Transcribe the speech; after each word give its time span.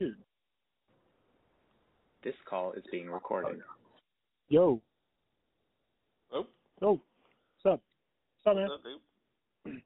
Dude. 0.00 0.16
This 2.24 2.34
call 2.48 2.72
is 2.72 2.82
being 2.90 3.10
recorded. 3.10 3.60
Yo. 4.48 4.80
Oh, 6.32 6.46
Yo. 6.80 6.92
What's 7.62 7.74
up? 7.74 7.82
What's 8.42 8.46
up, 8.46 8.56
man? 8.56 8.68
what's 8.68 8.80
up, 8.80 8.84
dude? 8.84 9.82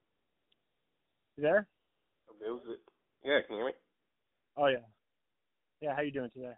You 1.36 1.42
there? 1.42 1.66
Okay, 2.30 2.50
what's 2.52 2.64
it? 2.68 2.78
Yeah, 3.24 3.40
can 3.44 3.56
you 3.56 3.62
hear 3.62 3.66
me? 3.66 3.72
Oh 4.56 4.66
yeah. 4.68 4.86
Yeah, 5.80 5.96
how 5.96 6.02
you 6.02 6.12
doing 6.12 6.30
today? 6.32 6.52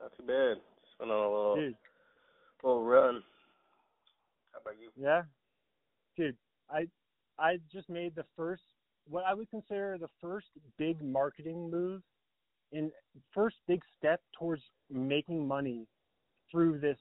Not 0.00 0.16
too 0.16 0.22
bad. 0.22 0.58
Just 0.82 1.00
went 1.00 1.10
on 1.10 1.18
a 1.18 1.28
little 1.28 1.56
Dude. 1.56 1.74
little 2.62 2.84
run. 2.84 3.20
How 4.52 4.60
about 4.60 4.80
you? 4.80 4.90
Yeah? 4.96 5.22
Dude, 6.16 6.36
I 6.70 6.86
I 7.36 7.56
just 7.72 7.88
made 7.90 8.14
the 8.14 8.24
first 8.36 8.62
what 9.08 9.24
I 9.24 9.34
would 9.34 9.50
consider 9.50 9.96
the 9.98 10.08
first 10.20 10.46
big 10.78 11.02
marketing 11.02 11.70
move 11.70 12.02
and 12.72 12.90
first 13.34 13.56
big 13.66 13.82
step 13.98 14.20
towards 14.38 14.62
making 14.90 15.46
money 15.46 15.86
through 16.50 16.78
this 16.78 16.98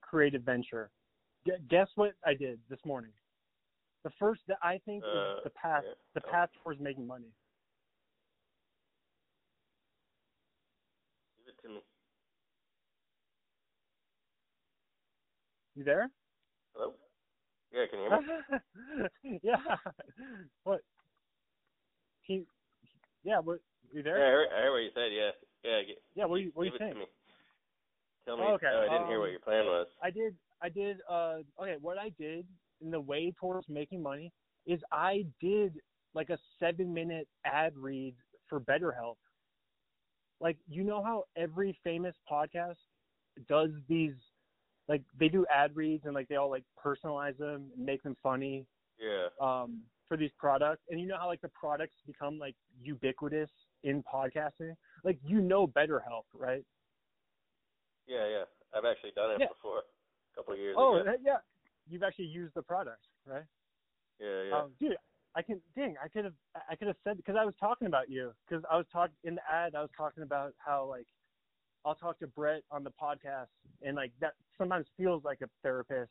creative 0.00 0.42
venture. 0.42 0.90
Gu- 1.46 1.58
Guess 1.68 1.88
what 1.94 2.14
I 2.24 2.34
did 2.34 2.58
this 2.68 2.80
morning? 2.84 3.12
The 4.02 4.10
first 4.18 4.42
that 4.48 4.58
I 4.62 4.78
think 4.84 5.02
Uh, 5.04 5.36
is 5.38 5.44
the 5.44 5.50
path 5.50 5.84
yeah. 5.86 5.94
the 6.14 6.20
path 6.20 6.50
towards 6.62 6.80
making 6.80 7.06
money. 7.06 7.32
Give 11.38 11.48
it 11.48 11.58
to 11.62 11.68
me. 11.68 11.82
You 15.74 15.84
there? 15.84 16.10
Yeah, 17.74 17.86
can 17.90 17.98
you 17.98 18.08
hear 18.08 18.20
me? 19.32 19.38
yeah. 19.42 19.56
What? 20.62 20.80
He, 22.22 22.44
yeah. 23.24 23.40
What? 23.40 23.58
You 23.92 24.02
yeah, 24.04 24.12
I 24.12 24.14
there? 24.14 24.18
heard, 24.18 24.48
I 24.52 24.60
heard 24.62 24.72
what 24.72 24.78
you 24.78 24.90
said. 24.94 25.10
Yeah, 25.12 25.30
yeah. 25.64 25.82
Get, 25.82 25.96
Yeah. 26.14 26.24
What 26.26 26.40
you 26.40 26.50
What 26.54 26.66
you 26.66 26.78
to 26.78 26.94
me. 26.94 27.06
Tell 28.24 28.36
me. 28.36 28.44
Oh, 28.46 28.52
okay, 28.54 28.66
Oh, 28.72 28.86
I 28.88 28.92
didn't 28.92 29.08
hear 29.08 29.16
um, 29.16 29.22
what 29.22 29.30
your 29.30 29.40
plan 29.40 29.64
was. 29.66 29.86
I 30.02 30.10
did. 30.10 30.34
I 30.62 30.68
did. 30.68 30.98
Uh. 31.10 31.38
Okay. 31.60 31.76
What 31.80 31.98
I 31.98 32.10
did 32.18 32.46
in 32.80 32.90
the 32.90 33.00
way 33.00 33.32
towards 33.38 33.68
making 33.68 34.02
money 34.02 34.32
is 34.66 34.80
I 34.92 35.26
did 35.40 35.74
like 36.14 36.30
a 36.30 36.38
seven 36.60 36.94
minute 36.94 37.28
ad 37.44 37.72
read 37.76 38.14
for 38.48 38.60
BetterHelp. 38.60 39.16
Like 40.40 40.58
you 40.68 40.84
know 40.84 41.02
how 41.02 41.24
every 41.36 41.76
famous 41.84 42.14
podcast 42.30 42.76
does 43.48 43.70
these, 43.88 44.14
like 44.88 45.02
they 45.18 45.28
do 45.28 45.46
ad 45.54 45.74
reads 45.74 46.04
and 46.04 46.14
like 46.14 46.28
they 46.28 46.36
all 46.36 46.50
like 46.50 46.64
personalize 46.84 47.36
them 47.38 47.70
and 47.76 47.84
make 47.86 48.02
them 48.02 48.16
funny 48.22 48.66
Yeah. 48.98 49.28
um, 49.40 49.82
for 50.08 50.16
these 50.16 50.30
products, 50.38 50.82
and 50.90 51.00
you 51.00 51.06
know 51.06 51.16
how 51.18 51.26
like 51.26 51.40
the 51.40 51.48
products 51.48 51.96
become 52.06 52.38
like 52.38 52.54
ubiquitous 52.82 53.50
in 53.82 54.02
podcasting. 54.02 54.74
Like 55.02 55.18
you 55.24 55.40
know 55.40 55.66
BetterHelp, 55.66 56.24
right? 56.34 56.64
Yeah, 58.06 58.26
yeah. 58.28 58.44
I've 58.76 58.84
actually 58.84 59.12
done 59.12 59.30
it 59.32 59.40
Yeah. 59.40 59.48
before. 59.48 59.78
A 59.78 60.36
couple 60.36 60.52
of 60.54 60.58
years 60.58 60.74
Oh, 60.78 60.96
ago. 60.96 61.04
that- 61.04 61.22
yeah. 61.22 61.38
You've 61.86 62.02
actually 62.02 62.26
used 62.26 62.54
the 62.54 62.62
product, 62.62 63.06
right? 63.26 63.44
Yeah, 64.18 64.42
yeah. 64.44 64.58
Um, 64.58 64.74
dude, 64.80 64.96
I 65.34 65.42
can. 65.42 65.60
ding. 65.74 65.96
I 66.02 66.08
could 66.08 66.24
have. 66.24 66.34
I 66.68 66.76
could 66.76 66.86
have 66.88 66.96
said 67.04 67.16
because 67.18 67.36
I 67.36 67.44
was 67.44 67.54
talking 67.56 67.86
about 67.88 68.08
you 68.08 68.32
because 68.46 68.64
I 68.70 68.76
was 68.76 68.86
talking 68.92 69.16
in 69.24 69.34
the 69.34 69.42
ad. 69.52 69.74
I 69.74 69.80
was 69.82 69.90
talking 69.96 70.22
about 70.22 70.54
how 70.58 70.84
like 70.86 71.06
I'll 71.84 71.94
talk 71.94 72.18
to 72.20 72.26
Bret 72.26 72.62
on 72.70 72.84
the 72.84 72.90
podcast, 72.90 73.48
and 73.82 73.96
like 73.96 74.12
that 74.20 74.34
sometimes 74.58 74.86
feels 74.96 75.24
like 75.24 75.40
a 75.42 75.48
therapist, 75.62 76.10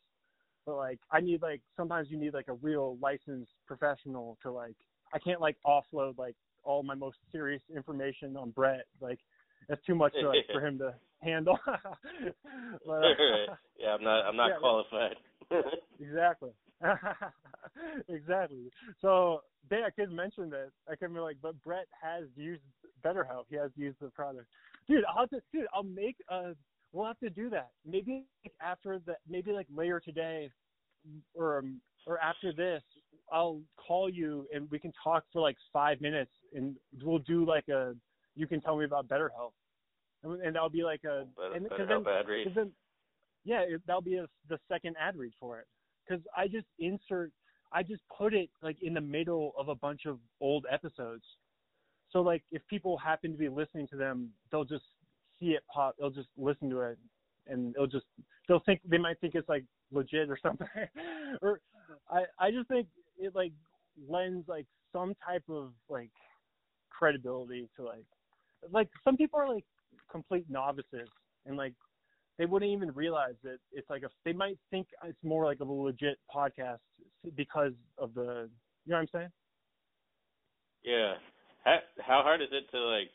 but 0.65 0.75
like 0.75 0.99
I 1.11 1.19
need 1.19 1.41
like 1.41 1.61
sometimes 1.75 2.09
you 2.09 2.17
need 2.17 2.33
like 2.33 2.47
a 2.47 2.53
real 2.53 2.97
licensed 3.01 3.51
professional 3.65 4.37
to 4.43 4.51
like 4.51 4.75
I 5.13 5.19
can't 5.19 5.41
like 5.41 5.57
offload 5.65 6.17
like 6.17 6.35
all 6.63 6.83
my 6.83 6.95
most 6.95 7.17
serious 7.31 7.61
information 7.75 8.37
on 8.37 8.51
Bret. 8.51 8.85
Like 9.01 9.19
that's 9.67 9.83
too 9.85 9.95
much 9.95 10.13
to, 10.13 10.29
like, 10.29 10.45
for 10.51 10.65
him 10.65 10.77
to 10.79 10.93
handle. 11.21 11.57
but, 11.65 12.91
uh, 12.91 13.55
yeah, 13.79 13.89
I'm 13.93 14.03
not. 14.03 14.25
I'm 14.25 14.35
not 14.35 14.49
yeah, 14.49 14.57
qualified. 14.59 15.15
Exactly. 15.99 16.49
exactly. 18.09 18.71
So 19.01 19.41
they 19.69 19.83
I 19.83 19.89
could 19.91 20.11
mention 20.11 20.49
that. 20.49 20.69
I 20.91 20.95
could 20.95 21.13
be 21.13 21.19
like, 21.19 21.37
but 21.41 21.61
Bret 21.63 21.85
has 22.01 22.25
used 22.35 22.63
BetterHelp. 23.05 23.45
He 23.49 23.55
has 23.55 23.69
used 23.75 23.97
the 24.01 24.09
product. 24.09 24.47
Dude, 24.87 25.03
I'll 25.09 25.21
have 25.21 25.29
to 25.29 25.41
dude, 25.51 25.67
I'll 25.73 25.83
make 25.83 26.17
a 26.29 26.55
we'll 26.91 27.07
have 27.07 27.19
to 27.19 27.29
do 27.29 27.49
that. 27.51 27.71
Maybe 27.85 28.25
like 28.45 28.53
after 28.61 28.99
the 29.05 29.15
maybe 29.29 29.51
like 29.51 29.67
later 29.73 29.99
today 29.99 30.49
or 31.33 31.59
um, 31.59 31.81
or 32.05 32.19
after 32.19 32.51
this, 32.53 32.83
I'll 33.31 33.61
call 33.77 34.09
you 34.09 34.45
and 34.53 34.69
we 34.71 34.79
can 34.79 34.91
talk 35.03 35.23
for 35.31 35.41
like 35.41 35.57
five 35.71 36.01
minutes 36.01 36.31
and 36.53 36.75
we'll 37.01 37.19
do 37.19 37.45
like 37.45 37.67
a 37.69 37.93
you 38.35 38.47
can 38.47 38.61
tell 38.61 38.77
me 38.77 38.85
about 38.85 39.07
BetterHelp. 39.07 39.51
And, 40.23 40.41
and 40.41 40.55
that'll 40.55 40.69
be 40.69 40.83
like 40.83 41.03
a 41.03 41.25
Better, 41.35 41.53
and 41.55 41.69
better 41.69 41.85
then- 41.85 42.07
ad 42.07 42.27
read. 42.27 42.47
Then, 42.55 42.71
yeah, 43.45 43.61
it, 43.61 43.81
that'll 43.85 44.01
be 44.01 44.15
a, 44.15 44.25
the 44.49 44.57
second 44.71 44.95
ad 44.99 45.17
read 45.17 45.33
for 45.39 45.59
it. 45.59 45.67
Because 46.07 46.23
I 46.35 46.47
just 46.47 46.67
insert, 46.79 47.31
I 47.73 47.83
just 47.83 48.01
put 48.17 48.33
it 48.33 48.49
like 48.61 48.77
in 48.81 48.93
the 48.93 49.01
middle 49.01 49.51
of 49.57 49.67
a 49.67 49.75
bunch 49.75 50.05
of 50.05 50.19
old 50.41 50.65
episodes. 50.71 51.23
So 52.13 52.21
like, 52.21 52.43
if 52.51 52.61
people 52.67 52.97
happen 52.97 53.31
to 53.31 53.37
be 53.37 53.49
listening 53.49 53.87
to 53.87 53.97
them, 53.97 54.29
they'll 54.51 54.63
just 54.63 54.85
see 55.39 55.47
it 55.47 55.63
pop. 55.73 55.95
They'll 55.99 56.11
just 56.11 56.29
listen 56.37 56.69
to 56.69 56.81
it, 56.81 56.97
and 57.47 57.73
they'll 57.73 57.87
just 57.87 58.05
they'll 58.47 58.61
think 58.65 58.81
they 58.85 58.99
might 58.99 59.19
think 59.19 59.35
it's 59.35 59.49
like 59.49 59.65
legit 59.91 60.29
or 60.29 60.37
something. 60.41 60.67
or 61.41 61.59
I 62.09 62.23
I 62.39 62.51
just 62.51 62.67
think 62.69 62.87
it 63.17 63.35
like 63.35 63.51
lends 64.07 64.47
like 64.47 64.67
some 64.93 65.13
type 65.25 65.43
of 65.49 65.71
like 65.89 66.11
credibility 66.89 67.67
to 67.75 67.83
like 67.83 68.05
like 68.71 68.89
some 69.03 69.17
people 69.17 69.39
are 69.39 69.51
like 69.51 69.65
complete 70.09 70.45
novices 70.49 71.09
and 71.45 71.57
like 71.57 71.73
they 72.37 72.45
wouldn't 72.45 72.71
even 72.71 72.91
realize 72.93 73.35
that 73.43 73.57
it's 73.71 73.89
like 73.89 74.03
a 74.03 74.09
they 74.23 74.33
might 74.33 74.57
think 74.69 74.87
it's 75.03 75.23
more 75.23 75.45
like 75.45 75.59
a 75.59 75.63
legit 75.63 76.17
podcast 76.33 76.79
because 77.35 77.73
of 77.97 78.13
the 78.13 78.49
you 78.85 78.91
know 78.91 78.97
what 78.97 78.99
I'm 78.99 79.07
saying? 79.13 79.29
Yeah. 80.83 81.13
How 81.63 81.79
how 81.99 82.21
hard 82.23 82.41
is 82.41 82.51
it 82.51 82.69
to 82.71 82.79
like 82.79 83.11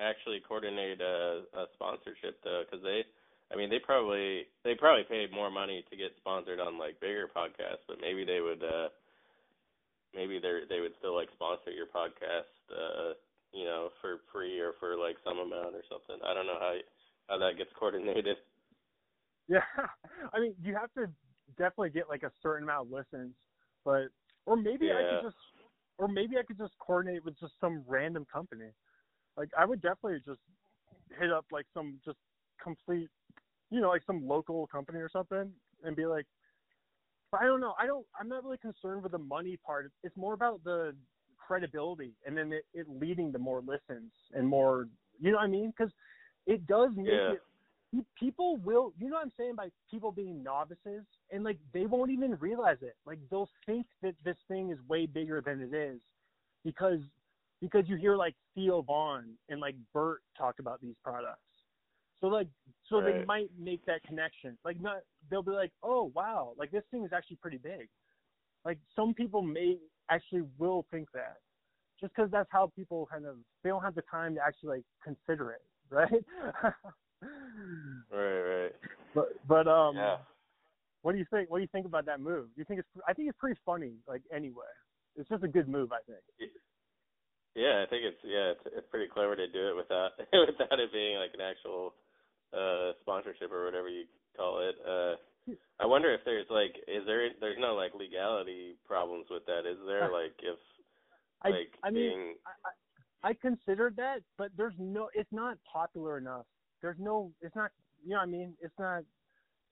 actually 0.00 0.40
coordinate 0.46 1.00
a, 1.00 1.42
a 1.54 1.64
sponsorship 1.74 2.40
though? 2.44 2.64
Because 2.64 2.82
they, 2.82 3.04
I 3.52 3.56
mean, 3.56 3.70
they 3.70 3.78
probably 3.78 4.48
they 4.64 4.74
probably 4.74 5.04
paid 5.04 5.32
more 5.32 5.50
money 5.50 5.84
to 5.90 5.96
get 5.96 6.16
sponsored 6.16 6.60
on 6.60 6.78
like 6.78 7.00
bigger 7.00 7.28
podcasts, 7.28 7.84
but 7.86 8.00
maybe 8.00 8.24
they 8.24 8.40
would, 8.40 8.62
uh 8.62 8.88
maybe 10.14 10.38
they 10.40 10.64
they 10.68 10.80
would 10.80 10.96
still 10.98 11.14
like 11.14 11.28
sponsor 11.32 11.70
your 11.70 11.86
podcast, 11.86 12.48
uh, 12.72 13.12
you 13.52 13.64
know, 13.64 13.90
for 14.00 14.18
free 14.32 14.58
or 14.58 14.72
for 14.80 14.96
like 14.96 15.16
some 15.24 15.38
amount 15.38 15.76
or 15.76 15.84
something. 15.88 16.16
I 16.24 16.34
don't 16.34 16.46
know 16.46 16.60
how 16.60 16.74
how 17.28 17.38
that 17.38 17.58
gets 17.58 17.70
coordinated. 17.78 18.36
Yeah. 19.48 19.64
I 20.32 20.40
mean, 20.40 20.54
you 20.62 20.74
have 20.74 20.92
to 20.94 21.12
definitely 21.58 21.90
get 21.90 22.08
like 22.08 22.22
a 22.22 22.32
certain 22.42 22.64
amount 22.64 22.88
of 22.88 22.92
listens, 22.92 23.34
but 23.84 24.08
or 24.46 24.56
maybe 24.56 24.90
I 24.90 25.02
could 25.02 25.28
just 25.28 25.36
or 25.98 26.08
maybe 26.08 26.36
I 26.38 26.42
could 26.42 26.58
just 26.58 26.74
coordinate 26.78 27.24
with 27.24 27.38
just 27.38 27.54
some 27.60 27.84
random 27.86 28.26
company. 28.30 28.70
Like 29.36 29.48
I 29.56 29.64
would 29.64 29.80
definitely 29.80 30.20
just 30.24 30.40
hit 31.18 31.32
up 31.32 31.46
like 31.50 31.66
some 31.72 32.00
just 32.04 32.18
complete 32.62 33.08
you 33.70 33.80
know, 33.80 33.88
like 33.88 34.02
some 34.06 34.26
local 34.26 34.66
company 34.68 34.98
or 34.98 35.08
something 35.10 35.52
and 35.82 35.96
be 35.96 36.06
like 36.06 36.26
but 37.32 37.40
I 37.40 37.44
don't 37.44 37.60
know. 37.60 37.74
I 37.78 37.86
don't 37.86 38.06
I'm 38.18 38.28
not 38.28 38.44
really 38.44 38.58
concerned 38.58 39.02
with 39.02 39.12
the 39.12 39.18
money 39.18 39.58
part. 39.64 39.90
It's 40.04 40.16
more 40.16 40.34
about 40.34 40.62
the 40.64 40.94
credibility 41.36 42.12
and 42.26 42.36
then 42.36 42.52
it, 42.52 42.64
it 42.74 42.86
leading 42.88 43.32
to 43.32 43.38
more 43.38 43.60
listens 43.60 44.12
and 44.32 44.46
more 44.46 44.88
you 45.20 45.30
know 45.30 45.38
what 45.38 45.44
I 45.44 45.48
mean? 45.48 45.72
Cuz 45.76 45.90
it 46.46 46.66
does 46.66 46.90
make 46.96 47.06
Yeah. 47.06 47.32
it 47.32 47.40
people 48.18 48.56
will 48.58 48.92
you 48.98 49.08
know 49.08 49.16
what 49.16 49.22
I'm 49.22 49.32
saying 49.38 49.54
by 49.56 49.68
people 49.90 50.12
being 50.12 50.42
novices 50.42 51.04
and 51.30 51.44
like 51.44 51.58
they 51.72 51.86
won't 51.86 52.10
even 52.10 52.36
realize 52.36 52.78
it. 52.82 52.96
Like 53.06 53.18
they'll 53.30 53.48
think 53.64 53.86
that 54.02 54.14
this 54.24 54.36
thing 54.48 54.70
is 54.70 54.78
way 54.88 55.06
bigger 55.06 55.40
than 55.40 55.60
it 55.60 55.74
is 55.74 56.00
because 56.64 57.00
because 57.60 57.88
you 57.88 57.96
hear 57.96 58.16
like 58.16 58.34
Theo 58.54 58.82
Von 58.82 59.30
and 59.48 59.60
like 59.60 59.76
Bert 59.94 60.20
talk 60.36 60.56
about 60.58 60.80
these 60.80 60.94
products. 61.02 61.40
So 62.20 62.28
like 62.28 62.48
so 62.88 63.00
they 63.00 63.24
might 63.24 63.50
make 63.58 63.84
that 63.86 64.02
connection. 64.04 64.56
Like 64.64 64.80
not 64.80 64.98
they'll 65.30 65.42
be 65.42 65.52
like, 65.52 65.72
"Oh, 65.82 66.10
wow, 66.14 66.52
like 66.58 66.70
this 66.70 66.84
thing 66.90 67.04
is 67.04 67.12
actually 67.12 67.36
pretty 67.36 67.58
big." 67.58 67.88
Like 68.64 68.78
some 68.94 69.14
people 69.14 69.42
may 69.42 69.78
actually 70.10 70.42
will 70.58 70.86
think 70.90 71.08
that. 71.12 71.36
Just 72.00 72.14
cuz 72.14 72.30
that's 72.30 72.50
how 72.50 72.72
people 72.74 73.06
kind 73.06 73.26
of 73.26 73.36
they 73.62 73.70
don't 73.70 73.82
have 73.82 73.94
the 73.94 74.02
time 74.02 74.34
to 74.34 74.40
actually 74.42 74.78
like 74.78 74.84
consider 75.02 75.52
it, 75.52 75.62
right? 75.90 76.24
Right, 78.12 78.40
right. 78.40 78.74
But 79.14 79.26
but 79.46 79.68
um, 79.68 79.96
yeah. 79.96 80.16
what 81.02 81.12
do 81.12 81.18
you 81.18 81.26
think? 81.30 81.50
What 81.50 81.58
do 81.58 81.62
you 81.62 81.72
think 81.72 81.86
about 81.86 82.06
that 82.06 82.20
move? 82.20 82.46
Do 82.54 82.60
you 82.60 82.64
think 82.64 82.80
it's? 82.80 82.88
I 83.06 83.12
think 83.12 83.28
it's 83.28 83.38
pretty 83.38 83.58
funny. 83.64 83.94
Like 84.08 84.22
anyway, 84.34 84.70
it's 85.16 85.28
just 85.28 85.44
a 85.44 85.48
good 85.48 85.68
move. 85.68 85.92
I 85.92 86.02
think. 86.06 86.50
Yeah, 87.54 87.82
I 87.82 87.88
think 87.88 88.04
it's 88.04 88.20
yeah, 88.24 88.52
it's 88.52 88.64
it's 88.76 88.90
pretty 88.90 89.08
clever 89.08 89.36
to 89.36 89.46
do 89.48 89.68
it 89.70 89.76
without 89.76 90.12
without 90.32 90.78
it 90.78 90.92
being 90.92 91.16
like 91.18 91.32
an 91.34 91.40
actual 91.40 91.94
uh 92.52 92.92
sponsorship 93.00 93.50
or 93.52 93.64
whatever 93.64 93.88
you 93.88 94.04
call 94.36 94.60
it. 94.60 94.76
Uh 94.86 95.16
I 95.78 95.86
wonder 95.86 96.12
if 96.12 96.20
there's 96.24 96.46
like 96.50 96.76
is 96.86 97.06
there 97.06 97.28
there's 97.40 97.58
no 97.58 97.74
like 97.74 97.94
legality 97.94 98.76
problems 98.86 99.26
with 99.30 99.46
that, 99.46 99.64
is 99.64 99.78
there? 99.86 100.12
Like 100.12 100.36
if 100.42 100.58
I 101.42 101.48
like 101.48 101.72
I 101.82 101.90
mean 101.90 102.12
being 102.12 102.34
I, 102.44 102.68
I 102.68 102.72
I 103.26 103.34
consider 103.34 103.84
heard 103.84 103.96
that, 103.96 104.18
but 104.38 104.50
there's 104.56 104.74
no. 104.78 105.08
It's 105.14 105.32
not 105.32 105.58
popular 105.70 106.18
enough. 106.18 106.46
There's 106.82 106.98
no. 106.98 107.32
It's 107.40 107.54
not. 107.56 107.70
You 108.04 108.10
know 108.10 108.16
what 108.16 108.22
I 108.22 108.26
mean? 108.26 108.54
It's 108.60 108.74
not. 108.78 109.02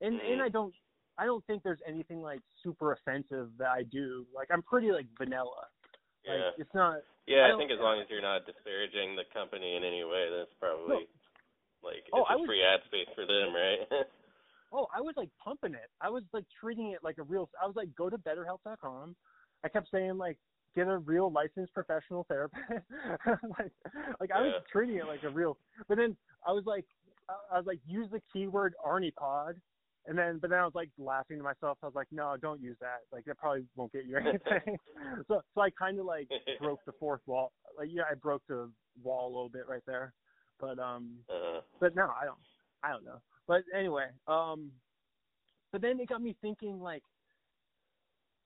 And 0.00 0.20
and 0.20 0.40
I 0.42 0.46
mm-hmm. 0.46 0.52
don't. 0.52 0.74
I 1.16 1.26
don't 1.26 1.46
think 1.46 1.62
there's 1.62 1.82
anything 1.86 2.22
like 2.22 2.40
super 2.62 2.92
offensive 2.92 3.50
that 3.58 3.68
I 3.68 3.84
do. 3.84 4.26
Like 4.34 4.48
I'm 4.52 4.62
pretty 4.62 4.90
like 4.90 5.06
vanilla. 5.16 5.68
Like 6.26 6.38
Yeah. 6.38 6.50
it's 6.58 6.74
not. 6.74 6.98
Yeah, 7.26 7.44
I, 7.44 7.48
don't- 7.48 7.58
think 7.58 7.70
as 7.70 7.80
long 7.80 8.00
as 8.00 8.06
you're 8.10 8.20
not 8.20 8.44
disparaging 8.44 9.16
the 9.16 9.24
company 9.32 9.76
in 9.76 9.84
any 9.84 10.04
way, 10.04 10.28
that's 10.28 10.52
probably 10.60 11.08
like 11.82 12.04
Oh, 12.12 12.20
it's 12.22 12.30
I 12.30 12.34
a 12.34 12.38
was- 12.38 12.46
free 12.46 12.62
ad 12.64 12.80
space 12.86 13.08
for 13.14 13.26
them, 13.26 13.54
right? 13.54 14.06
Oh, 14.76 14.88
I 14.92 15.00
was 15.00 15.14
like 15.16 15.28
pumping 15.38 15.74
it. 15.74 15.88
I 16.00 16.08
was 16.10 16.24
like 16.32 16.46
treating 16.60 16.90
it 16.90 16.98
like 17.04 17.18
a 17.18 17.22
real. 17.22 17.48
I 17.62 17.66
was 17.66 17.76
like, 17.76 17.94
go 17.94 18.10
to 18.10 18.18
BetterHelp.com. 18.18 19.14
I 19.62 19.68
kept 19.68 19.88
saying 19.92 20.18
like, 20.18 20.36
get 20.75 20.88
a 20.88 20.99
real 20.99 21.31
licensed 21.31 21.73
professional 21.75 22.25
therapist. 22.29 22.62
like, 23.59 23.73
like 24.21 24.31
I 24.32 24.41
was 24.43 24.53
treating 24.71 24.97
it 24.97 25.06
like 25.06 25.23
a 25.25 25.31
real. 25.31 25.56
But 25.88 25.99
then 25.99 26.17
I 26.47 26.53
was 26.53 26.65
like, 26.67 26.85
I- 27.29 27.55
I 27.55 27.59
was 27.59 27.67
like, 27.67 27.81
use 27.87 28.09
the 28.11 28.21
keyword 28.32 28.75
Arne 28.85 29.11
Pod. 29.17 29.56
And 30.06 30.19
then, 30.19 30.37
but 30.38 30.50
then 30.50 30.59
I 30.59 30.65
was 30.65 30.75
like 30.75 30.91
laughing 30.99 31.38
to 31.38 31.43
myself. 31.43 31.79
I 31.82 31.87
was 31.87 31.94
like, 31.94 32.09
no, 32.12 32.37
don't 32.41 32.61
use 32.61 32.76
that. 32.82 32.99
Like 33.11 33.25
that 33.25 33.38
probably 33.38 33.65
won't 33.75 33.91
get 33.93 34.05
you 34.05 34.17
anything. 34.19 34.76
so, 35.29 35.41
so 35.55 35.61
I 35.62 35.71
kind 35.71 35.99
of 35.99 36.05
like 36.05 36.29
broke 36.61 36.85
the 36.85 36.93
fourth 37.00 37.23
wall. 37.26 37.53
Like, 37.79 37.88
yeah, 37.91 38.03
I 38.11 38.15
broke 38.15 38.43
the 38.47 38.71
wall 39.03 39.26
a 39.26 39.32
little 39.32 39.49
bit 39.49 39.67
right 39.67 39.82
there. 39.87 40.12
But 40.61 40.79
um, 40.79 41.17
uh, 41.31 41.61
but 41.81 41.97
no, 41.97 42.05
I 42.05 42.25
don't. 42.26 42.38
I 42.82 42.91
don't 42.91 43.05
know. 43.05 43.21
But 43.49 43.62
anyway, 43.75 44.06
um, 44.29 44.71
but 45.73 45.81
then 45.81 45.99
it 45.99 46.09
got 46.09 46.21
me 46.23 46.37
thinking. 46.43 46.79
Like, 46.81 47.03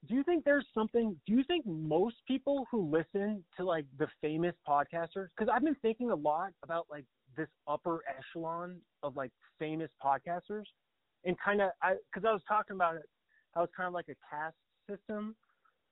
do 0.07 0.15
you 0.15 0.23
think 0.23 0.45
there's 0.45 0.67
something? 0.73 1.17
Do 1.27 1.33
you 1.33 1.43
think 1.45 1.67
most 1.67 2.17
people 2.27 2.67
who 2.71 2.89
listen 2.89 3.45
to 3.57 3.65
like 3.65 3.85
the 3.99 4.07
famous 4.21 4.55
podcasters? 4.67 5.29
Because 5.37 5.53
I've 5.53 5.65
been 5.65 5.77
thinking 5.83 6.11
a 6.11 6.15
lot 6.15 6.53
about 6.63 6.87
like 6.91 7.05
this 7.37 7.49
upper 7.67 8.03
echelon 8.09 8.77
of 9.03 9.17
like 9.17 9.33
famous 9.59 9.91
podcasters, 10.03 10.65
and 11.25 11.37
kind 11.45 11.61
of 11.61 11.71
I 11.83 11.95
because 12.13 12.27
I 12.27 12.33
was 12.33 12.43
talking 12.47 12.77
about 12.77 12.97
it. 12.97 13.09
How 13.55 13.65
it's 13.65 13.73
kind 13.77 13.89
of 13.89 13.93
like 13.95 14.07
a 14.09 14.15
caste 14.31 14.57
system, 14.89 15.35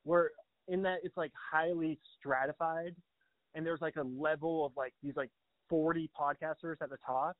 where 0.05 0.31
in 0.69 0.83
that 0.83 0.99
it's 1.03 1.17
like 1.17 1.33
highly 1.51 1.99
stratified, 2.19 2.95
and 3.55 3.67
there's 3.67 3.81
like 3.81 3.97
a 3.97 4.05
level 4.05 4.65
of 4.65 4.73
like 4.77 4.95
these 5.03 5.17
like 5.17 5.31
40 5.69 6.11
podcasters 6.19 6.77
at 6.81 6.91
the 6.91 6.99
top. 7.05 7.37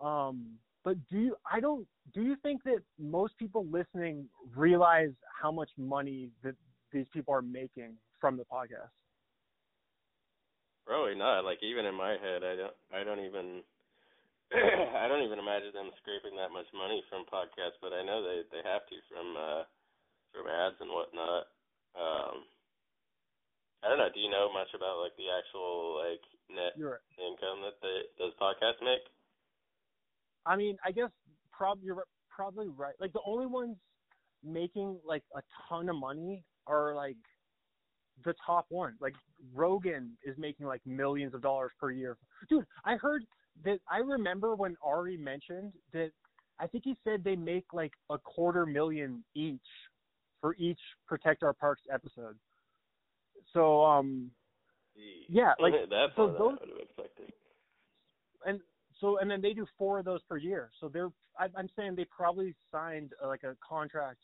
Um, 0.00 0.56
but 0.84 0.96
do 1.08 1.18
you? 1.18 1.36
I 1.50 1.60
don't. 1.60 1.86
Do 2.14 2.22
you 2.22 2.36
think 2.42 2.62
that 2.64 2.80
most 2.98 3.36
people 3.38 3.66
listening 3.70 4.26
realize 4.56 5.12
how 5.40 5.52
much 5.52 5.70
money 5.76 6.30
that 6.42 6.54
these 6.92 7.06
people 7.12 7.34
are 7.34 7.42
making 7.42 7.94
from 8.20 8.36
the 8.36 8.44
podcast? 8.44 8.90
probably 10.86 11.14
not. 11.14 11.44
Like 11.44 11.62
even 11.62 11.86
in 11.86 11.94
my 11.94 12.18
head, 12.18 12.42
I 12.42 12.54
don't. 12.56 12.76
I 12.92 13.00
don't 13.04 13.24
even. 13.24 13.62
I 14.52 15.08
don't 15.08 15.24
even 15.24 15.40
imagine 15.40 15.72
them 15.72 15.88
scraping 16.04 16.36
that 16.36 16.52
much 16.52 16.68
money 16.76 17.00
from 17.08 17.24
podcasts, 17.24 17.80
but 17.80 17.96
I 17.96 18.04
know 18.04 18.20
they 18.20 18.44
they 18.52 18.60
have 18.60 18.84
to 18.92 18.96
from 19.08 19.32
uh 19.32 19.64
from 20.34 20.44
ads 20.50 20.76
and 20.82 20.92
whatnot. 20.92 21.48
Um 21.96 22.44
I 23.82 23.88
don't 23.88 23.98
know. 23.98 24.12
Do 24.12 24.20
you 24.20 24.28
know 24.30 24.52
much 24.52 24.70
about 24.76 25.00
like 25.00 25.16
the 25.16 25.32
actual 25.32 25.96
like 26.04 26.22
net 26.52 26.76
You're. 26.76 27.00
income 27.16 27.64
that 27.64 27.80
they 27.80 28.12
those 28.20 28.36
podcasts 28.36 28.84
make? 28.84 29.06
I 30.46 30.56
mean, 30.56 30.76
I 30.84 30.90
guess 30.92 31.10
prob 31.52 31.78
you're 31.82 32.04
probably 32.30 32.68
right. 32.68 32.94
Like 33.00 33.12
the 33.12 33.20
only 33.26 33.46
ones 33.46 33.76
making 34.44 34.98
like 35.06 35.22
a 35.36 35.40
ton 35.68 35.88
of 35.88 35.96
money 35.96 36.44
are 36.66 36.94
like 36.94 37.16
the 38.24 38.34
top 38.44 38.66
ones. 38.70 38.96
Like 39.00 39.14
Rogan 39.54 40.12
is 40.24 40.36
making 40.38 40.66
like 40.66 40.80
millions 40.86 41.34
of 41.34 41.42
dollars 41.42 41.72
per 41.80 41.90
year. 41.90 42.16
Dude, 42.48 42.66
I 42.84 42.96
heard 42.96 43.24
that 43.64 43.78
I 43.90 43.98
remember 43.98 44.54
when 44.54 44.76
Ari 44.82 45.16
mentioned 45.16 45.72
that 45.92 46.10
I 46.58 46.66
think 46.66 46.84
he 46.84 46.96
said 47.04 47.22
they 47.24 47.36
make 47.36 47.64
like 47.72 47.92
a 48.10 48.18
quarter 48.18 48.66
million 48.66 49.24
each 49.34 49.60
for 50.40 50.54
each 50.58 50.80
Protect 51.06 51.42
Our 51.42 51.52
Parks 51.52 51.82
episode. 51.92 52.36
So 53.52 53.82
um. 53.84 54.30
Yeah, 55.28 55.54
like, 55.58 55.72
that's 55.88 56.12
so 56.16 56.26
those- 56.28 56.38
I 56.38 56.64
would 56.64 56.68
have 56.68 56.78
expected. 56.82 57.32
and 58.44 58.60
so 59.02 59.18
and 59.18 59.28
then 59.28 59.42
they 59.42 59.52
do 59.52 59.66
four 59.76 59.98
of 59.98 60.04
those 60.04 60.20
per 60.28 60.38
year. 60.38 60.70
So 60.80 60.88
they're 60.88 61.10
I'm 61.38 61.68
saying 61.76 61.96
they 61.96 62.06
probably 62.06 62.54
signed 62.70 63.12
uh, 63.22 63.26
like 63.26 63.42
a 63.42 63.56
contract 63.68 64.20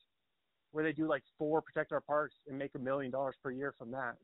where 0.72 0.84
they 0.84 0.92
do 0.92 1.08
like 1.08 1.22
four 1.36 1.60
protect 1.60 1.92
our 1.92 2.00
parks 2.00 2.36
and 2.46 2.56
make 2.58 2.70
a 2.76 2.78
million 2.78 3.10
dollars 3.10 3.34
per 3.42 3.50
year 3.50 3.74
from 3.76 3.90
that. 3.90 4.14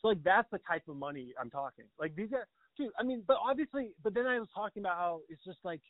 So 0.00 0.08
like 0.08 0.22
that's 0.22 0.48
the 0.52 0.58
type 0.68 0.82
of 0.88 0.96
money 0.96 1.32
I'm 1.40 1.50
talking. 1.50 1.86
Like 1.98 2.14
these 2.14 2.32
are 2.32 2.46
dude. 2.76 2.92
I 2.98 3.02
mean, 3.02 3.22
but 3.26 3.38
obviously, 3.42 3.92
but 4.04 4.14
then 4.14 4.26
I 4.26 4.38
was 4.38 4.48
talking 4.54 4.82
about 4.82 4.96
how 4.96 5.20
it's 5.28 5.42
just 5.44 5.58
like 5.64 5.80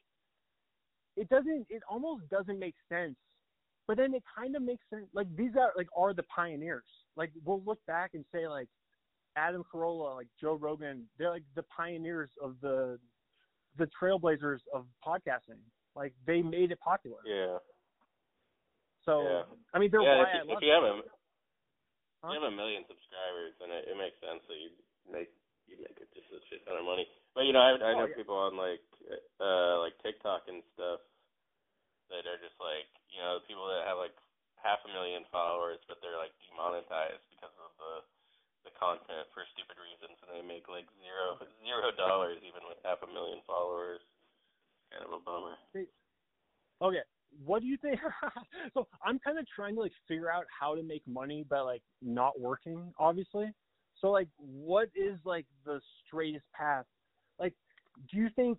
it 1.16 1.28
doesn't. 1.28 1.66
It 1.68 1.82
almost 1.90 2.28
doesn't 2.30 2.58
make 2.58 2.76
sense. 2.88 3.16
But 3.88 3.96
then 3.96 4.14
it 4.14 4.22
kind 4.36 4.54
of 4.54 4.62
makes 4.62 4.84
sense. 4.90 5.06
Like 5.12 5.26
these 5.36 5.52
are 5.58 5.72
like 5.76 5.88
are 5.96 6.14
the 6.14 6.24
pioneers. 6.24 6.84
Like 7.16 7.32
we'll 7.44 7.62
look 7.66 7.80
back 7.86 8.10
and 8.14 8.24
say 8.32 8.46
like 8.46 8.68
Adam 9.36 9.64
Carolla, 9.74 10.14
like 10.14 10.28
Joe 10.40 10.54
Rogan, 10.54 11.06
they're 11.18 11.30
like 11.30 11.44
the 11.56 11.64
pioneers 11.64 12.30
of 12.42 12.54
the 12.60 12.98
the 13.78 13.88
trailblazers 13.94 14.60
of 14.74 14.86
podcasting. 15.06 15.62
Like 15.96 16.12
they 16.26 16.42
made 16.42 16.70
it 16.70 16.80
popular. 16.80 17.22
Yeah. 17.24 17.58
So 19.04 19.22
Yeah. 19.24 19.42
I 19.74 19.78
mean, 19.78 19.90
they're 19.90 20.02
yeah, 20.02 20.18
why 20.18 20.28
if, 20.28 20.44
you- 20.44 20.52
if 20.56 20.62
you 20.62 20.72
have 20.72 20.84
a 20.84 21.02
Huh? 22.18 22.34
you 22.34 22.42
have 22.42 22.50
a 22.50 22.56
million 22.58 22.82
subscribers, 22.90 23.54
then 23.62 23.70
it, 23.70 23.86
it 23.86 23.94
makes 23.94 24.18
sense 24.18 24.42
that 24.50 24.58
you 24.58 24.74
make 25.06 25.30
you 25.70 25.78
make 25.78 25.94
it 26.02 26.10
just 26.10 26.26
a 26.34 26.42
shit 26.50 26.66
ton 26.66 26.74
of 26.74 26.82
money. 26.82 27.06
But 27.30 27.46
you 27.46 27.54
know, 27.54 27.62
I 27.62 27.78
I 27.78 27.94
Oh, 27.94 27.98
know 28.02 28.08
yeah. 28.10 28.18
people 28.18 28.34
on 28.34 28.58
like 28.58 28.82
uh 29.38 29.78
like 29.78 29.94
TikTok 30.02 30.50
and 30.50 30.66
stuff 30.74 30.98
that 32.10 32.26
are 32.26 32.40
just 32.42 32.58
like 32.58 32.90
you 33.14 33.22
know 33.22 33.38
people 33.46 33.70
that 33.70 33.86
have 33.86 34.02
like 34.02 34.16
half 34.58 34.82
a 34.82 34.90
million 34.90 35.22
followers, 35.30 35.78
but 35.86 36.02
they're 36.02 36.18
like 36.18 36.34
demonetized 36.50 37.22
because 37.30 37.54
of 37.62 37.70
the 37.78 37.92
the 38.66 38.72
content 38.74 39.26
for 39.34 39.42
stupid 39.54 39.78
reasons, 39.78 40.18
and 40.24 40.30
they 40.34 40.44
make 40.44 40.66
like 40.66 40.86
zero 41.02 41.38
zero 41.62 41.90
dollars 41.94 42.38
even 42.42 42.62
with 42.66 42.78
half 42.82 42.98
a 43.02 43.10
million 43.10 43.42
followers. 43.46 44.00
Kind 44.90 45.04
of 45.04 45.12
a 45.12 45.20
bummer. 45.20 45.56
Okay. 46.80 47.04
What 47.44 47.60
do 47.60 47.68
you 47.68 47.76
think? 47.76 48.00
so 48.74 48.88
I'm 49.04 49.18
kind 49.18 49.38
of 49.38 49.46
trying 49.54 49.74
to 49.74 49.82
like 49.82 49.92
figure 50.06 50.32
out 50.32 50.44
how 50.48 50.74
to 50.74 50.82
make 50.82 51.02
money 51.06 51.44
by 51.48 51.60
like 51.60 51.82
not 52.00 52.40
working, 52.40 52.92
obviously. 52.98 53.52
So 54.00 54.10
like, 54.10 54.28
what 54.38 54.88
is 54.94 55.18
like 55.24 55.46
the 55.64 55.80
straightest 56.06 56.44
path? 56.54 56.86
Like, 57.38 57.54
do 58.10 58.16
you 58.16 58.28
think 58.34 58.58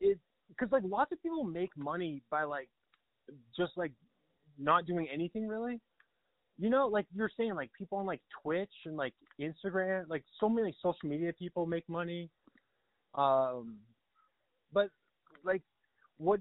it? 0.00 0.18
Because 0.48 0.72
like 0.72 0.82
lots 0.86 1.12
of 1.12 1.22
people 1.22 1.44
make 1.44 1.76
money 1.76 2.22
by 2.30 2.44
like 2.44 2.68
just 3.56 3.72
like 3.76 3.92
not 4.58 4.86
doing 4.86 5.08
anything 5.12 5.46
really. 5.46 5.80
You 6.60 6.68
know, 6.68 6.88
like 6.88 7.06
you're 7.14 7.30
saying, 7.38 7.54
like 7.54 7.70
people 7.72 7.96
on 7.96 8.04
like 8.04 8.20
Twitch 8.42 8.68
and 8.84 8.94
like 8.94 9.14
Instagram, 9.40 10.04
like 10.10 10.22
so 10.38 10.46
many 10.46 10.76
social 10.82 11.08
media 11.08 11.32
people 11.32 11.64
make 11.64 11.88
money. 11.88 12.28
Um, 13.14 13.78
but 14.70 14.90
like, 15.42 15.62
what 16.18 16.40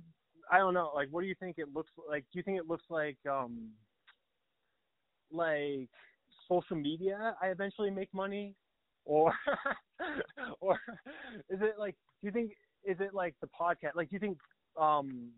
I 0.52 0.58
don't 0.58 0.74
know. 0.74 0.92
Like, 0.94 1.08
what 1.10 1.22
do 1.22 1.28
you 1.28 1.36
think 1.40 1.56
it 1.58 1.74
looks 1.74 1.92
like? 2.10 2.26
Do 2.34 2.40
you 2.40 2.44
think 2.44 2.58
it 2.58 2.68
looks 2.68 2.84
like 2.90 3.16
um 3.32 3.70
like 5.32 5.88
social 6.50 6.76
media? 6.76 7.36
I 7.42 7.48
eventually 7.48 7.90
make 7.90 8.14
money, 8.14 8.56
or 9.06 9.34
or 10.60 10.78
is 11.50 11.62
it 11.62 11.76
like? 11.80 11.96
Do 12.22 12.28
you 12.28 12.34
think 12.34 12.52
is 12.84 12.98
it 13.00 13.14
like 13.14 13.36
the 13.40 13.48
podcast? 13.48 13.96
Like, 13.96 14.10
do 14.10 14.18
you 14.18 14.20
think 14.20 14.38
um 14.76 15.30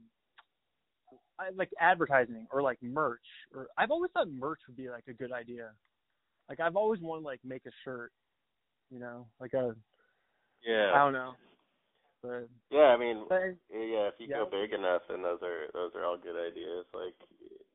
I, 1.41 1.50
like 1.55 1.71
advertising 1.79 2.48
or 2.51 2.62
like 2.62 2.77
merch? 2.81 3.25
Or 3.53 3.67
I've 3.77 3.91
always 3.91 4.12
thought 4.12 4.29
merch 4.31 4.60
would 4.67 4.77
be 4.77 4.89
like 4.89 5.05
a 5.07 5.13
good 5.13 5.31
idea. 5.31 5.71
Like, 6.50 6.60
I've 6.60 6.75
always 6.75 7.01
wanted 7.01 7.21
to 7.21 7.27
like 7.27 7.39
make 7.43 7.65
a 7.65 7.71
shirt, 7.83 8.12
you 8.91 9.00
know, 9.00 9.27
like 9.39 9.53
a 9.53 9.75
Yeah. 10.63 10.91
I 10.93 10.98
don't 11.03 11.13
know, 11.13 11.33
but 12.21 12.50
Yeah, 12.69 12.95
I 12.95 12.98
mean, 12.98 13.25
but 13.27 13.57
yeah, 13.71 14.07
if 14.07 14.15
you 14.19 14.27
Yeah. 14.27 14.45
go 14.45 14.50
big 14.50 14.74
enough, 14.74 15.03
then 15.10 15.21
those 15.21 15.41
are 15.43 15.67
those 15.74 15.91
are 15.95 16.05
all 16.05 16.17
good 16.17 16.38
ideas. 16.39 16.86
Like, 16.93 17.15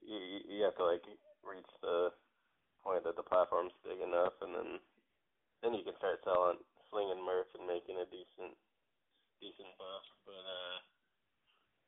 you 0.00 0.40
you 0.48 0.62
have 0.64 0.76
to 0.76 0.84
like 0.84 1.04
reach 1.44 1.72
the 1.82 2.12
point 2.82 3.04
that 3.04 3.16
the 3.16 3.22
platform's 3.22 3.72
big 3.84 4.00
enough, 4.00 4.32
and 4.40 4.54
then 4.54 4.80
then 5.62 5.74
you 5.74 5.84
can 5.84 5.96
start 5.98 6.20
selling, 6.24 6.58
slinging 6.90 7.24
merch 7.24 7.48
and 7.58 7.66
making 7.66 7.96
a 7.98 8.06
decent 8.06 8.56
decent 9.40 9.72
buff. 9.78 10.04
But 10.24 10.44
uh, 10.44 10.78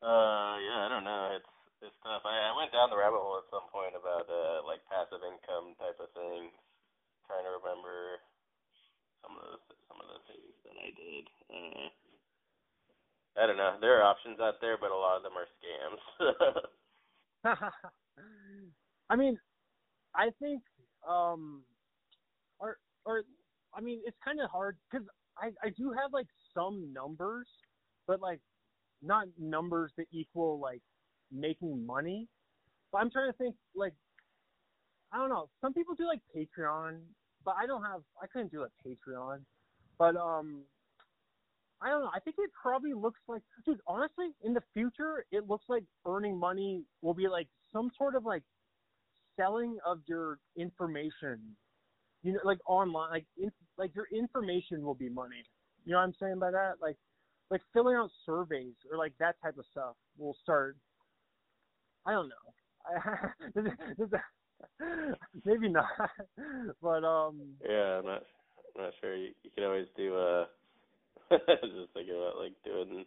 uh, 0.06 0.54
yeah, 0.58 0.78
I 0.84 0.88
don't 0.88 1.04
know. 1.04 1.32
It's 1.36 1.54
it's 1.82 1.94
tough. 2.02 2.24
I 2.26 2.50
I 2.50 2.52
went 2.56 2.72
down 2.74 2.90
the 2.90 2.98
rabbit 2.98 3.20
hole 3.20 3.38
at 3.38 3.50
some 3.50 3.66
point 3.70 3.94
about 3.94 4.26
uh 4.26 4.64
like 4.66 4.82
passive 4.90 5.22
income 5.22 5.78
type 5.78 5.98
of 6.02 6.10
things. 6.14 6.52
Trying 7.26 7.44
to 7.44 7.58
remember 7.60 8.22
some 9.22 9.36
of 9.36 9.42
those 9.44 9.64
some 9.86 9.98
of 10.00 10.08
the 10.08 10.20
things 10.26 10.54
that 10.64 10.76
I 10.78 10.90
did. 10.94 11.24
Uh, 11.50 11.88
I 13.38 13.46
don't 13.46 13.56
know. 13.56 13.76
There 13.80 13.98
are 14.00 14.02
options 14.02 14.40
out 14.40 14.60
there, 14.60 14.76
but 14.78 14.90
a 14.90 14.96
lot 14.96 15.16
of 15.16 15.22
them 15.22 15.38
are 15.38 15.46
scams. 15.62 16.02
I 19.10 19.16
mean, 19.16 19.38
I 20.14 20.30
think, 20.40 20.62
um, 21.08 21.62
or 22.58 22.78
or 23.04 23.22
I 23.74 23.80
mean, 23.80 24.00
it's 24.04 24.16
kind 24.24 24.40
of 24.40 24.50
hard 24.50 24.76
because 24.90 25.06
I 25.38 25.50
I 25.64 25.70
do 25.70 25.92
have 25.92 26.12
like 26.12 26.26
some 26.54 26.92
numbers, 26.92 27.46
but 28.06 28.20
like 28.20 28.40
not 29.02 29.28
numbers 29.38 29.92
that 29.96 30.06
equal 30.12 30.58
like 30.58 30.82
making 31.32 31.84
money. 31.84 32.28
But 32.92 32.98
I'm 32.98 33.10
trying 33.10 33.30
to 33.30 33.36
think 33.36 33.54
like 33.74 33.94
I 35.12 35.18
don't 35.18 35.30
know. 35.30 35.48
Some 35.60 35.72
people 35.72 35.94
do 35.94 36.06
like 36.06 36.20
Patreon, 36.36 36.98
but 37.44 37.54
I 37.60 37.66
don't 37.66 37.82
have 37.82 38.02
I 38.22 38.26
couldn't 38.26 38.52
do 38.52 38.62
a 38.62 38.68
Patreon. 38.86 39.40
But 39.98 40.16
um 40.16 40.62
I 41.80 41.90
don't 41.90 42.02
know. 42.02 42.10
I 42.12 42.18
think 42.20 42.36
it 42.38 42.50
probably 42.60 42.92
looks 42.92 43.20
like 43.28 43.42
dude, 43.64 43.80
honestly, 43.86 44.30
in 44.42 44.54
the 44.54 44.62
future 44.74 45.24
it 45.30 45.48
looks 45.48 45.66
like 45.68 45.84
earning 46.06 46.38
money 46.38 46.84
will 47.02 47.14
be 47.14 47.28
like 47.28 47.48
some 47.72 47.90
sort 47.96 48.14
of 48.14 48.24
like 48.24 48.42
selling 49.36 49.78
of 49.86 50.00
your 50.06 50.38
information. 50.56 51.38
You 52.22 52.32
know, 52.32 52.40
like 52.44 52.58
online 52.66 53.10
like 53.10 53.26
in, 53.36 53.50
like 53.76 53.94
your 53.94 54.06
information 54.12 54.82
will 54.82 54.94
be 54.94 55.08
money. 55.08 55.44
You 55.84 55.92
know 55.92 55.98
what 55.98 56.04
I'm 56.04 56.14
saying 56.20 56.38
by 56.38 56.50
that? 56.50 56.74
Like 56.82 56.96
like 57.50 57.62
filling 57.72 57.96
out 57.96 58.10
surveys 58.26 58.74
or 58.90 58.98
like 58.98 59.12
that 59.20 59.36
type 59.42 59.56
of 59.58 59.64
stuff 59.70 59.94
will 60.18 60.36
start 60.42 60.76
I 62.08 62.12
don't 62.12 62.30
know. 62.30 64.08
Maybe 65.44 65.68
not, 65.68 65.92
but 66.82 67.04
um. 67.04 67.36
Yeah, 67.62 68.00
I'm 68.00 68.06
not. 68.06 68.22
I'm 68.74 68.84
not 68.84 68.92
sure. 69.00 69.14
You, 69.14 69.30
you 69.44 69.50
can 69.54 69.64
always 69.64 69.86
do. 69.94 70.16
Uh, 70.16 70.44
just 71.30 71.92
thinking 71.92 72.16
about 72.16 72.40
like 72.40 72.56
doing. 72.64 73.04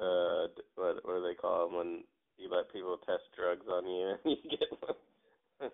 Uh, 0.00 0.48
what 0.74 1.04
what 1.04 1.20
do 1.20 1.22
they 1.28 1.34
call 1.34 1.68
them 1.68 1.76
when 1.76 2.04
you 2.38 2.48
let 2.50 2.72
people 2.72 2.96
test 3.04 3.28
drugs 3.36 3.66
on 3.70 3.86
you 3.86 4.16
and 4.24 4.36
you 4.42 4.50
get 4.50 4.72
one? 4.80 4.96
I 5.60 5.68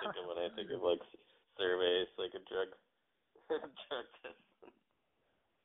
think 0.00 0.14
of 0.14 0.28
when 0.30 0.38
I 0.38 0.48
think 0.54 0.70
of 0.70 0.82
like 0.82 1.02
surveys, 1.58 2.06
like 2.16 2.30
a 2.30 2.42
drug 2.46 2.70
drug 3.50 4.06
test 4.22 4.72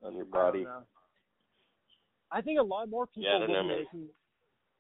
on 0.04 0.16
your 0.16 0.26
body. 0.26 0.66
I, 0.66 2.40
I 2.40 2.42
think 2.42 2.60
a 2.60 2.64
lot 2.64 2.90
more 2.90 3.06
people 3.06 3.30
yeah, 3.30 3.46
will 3.46 3.54
know, 3.54 3.64
making 3.64 4.10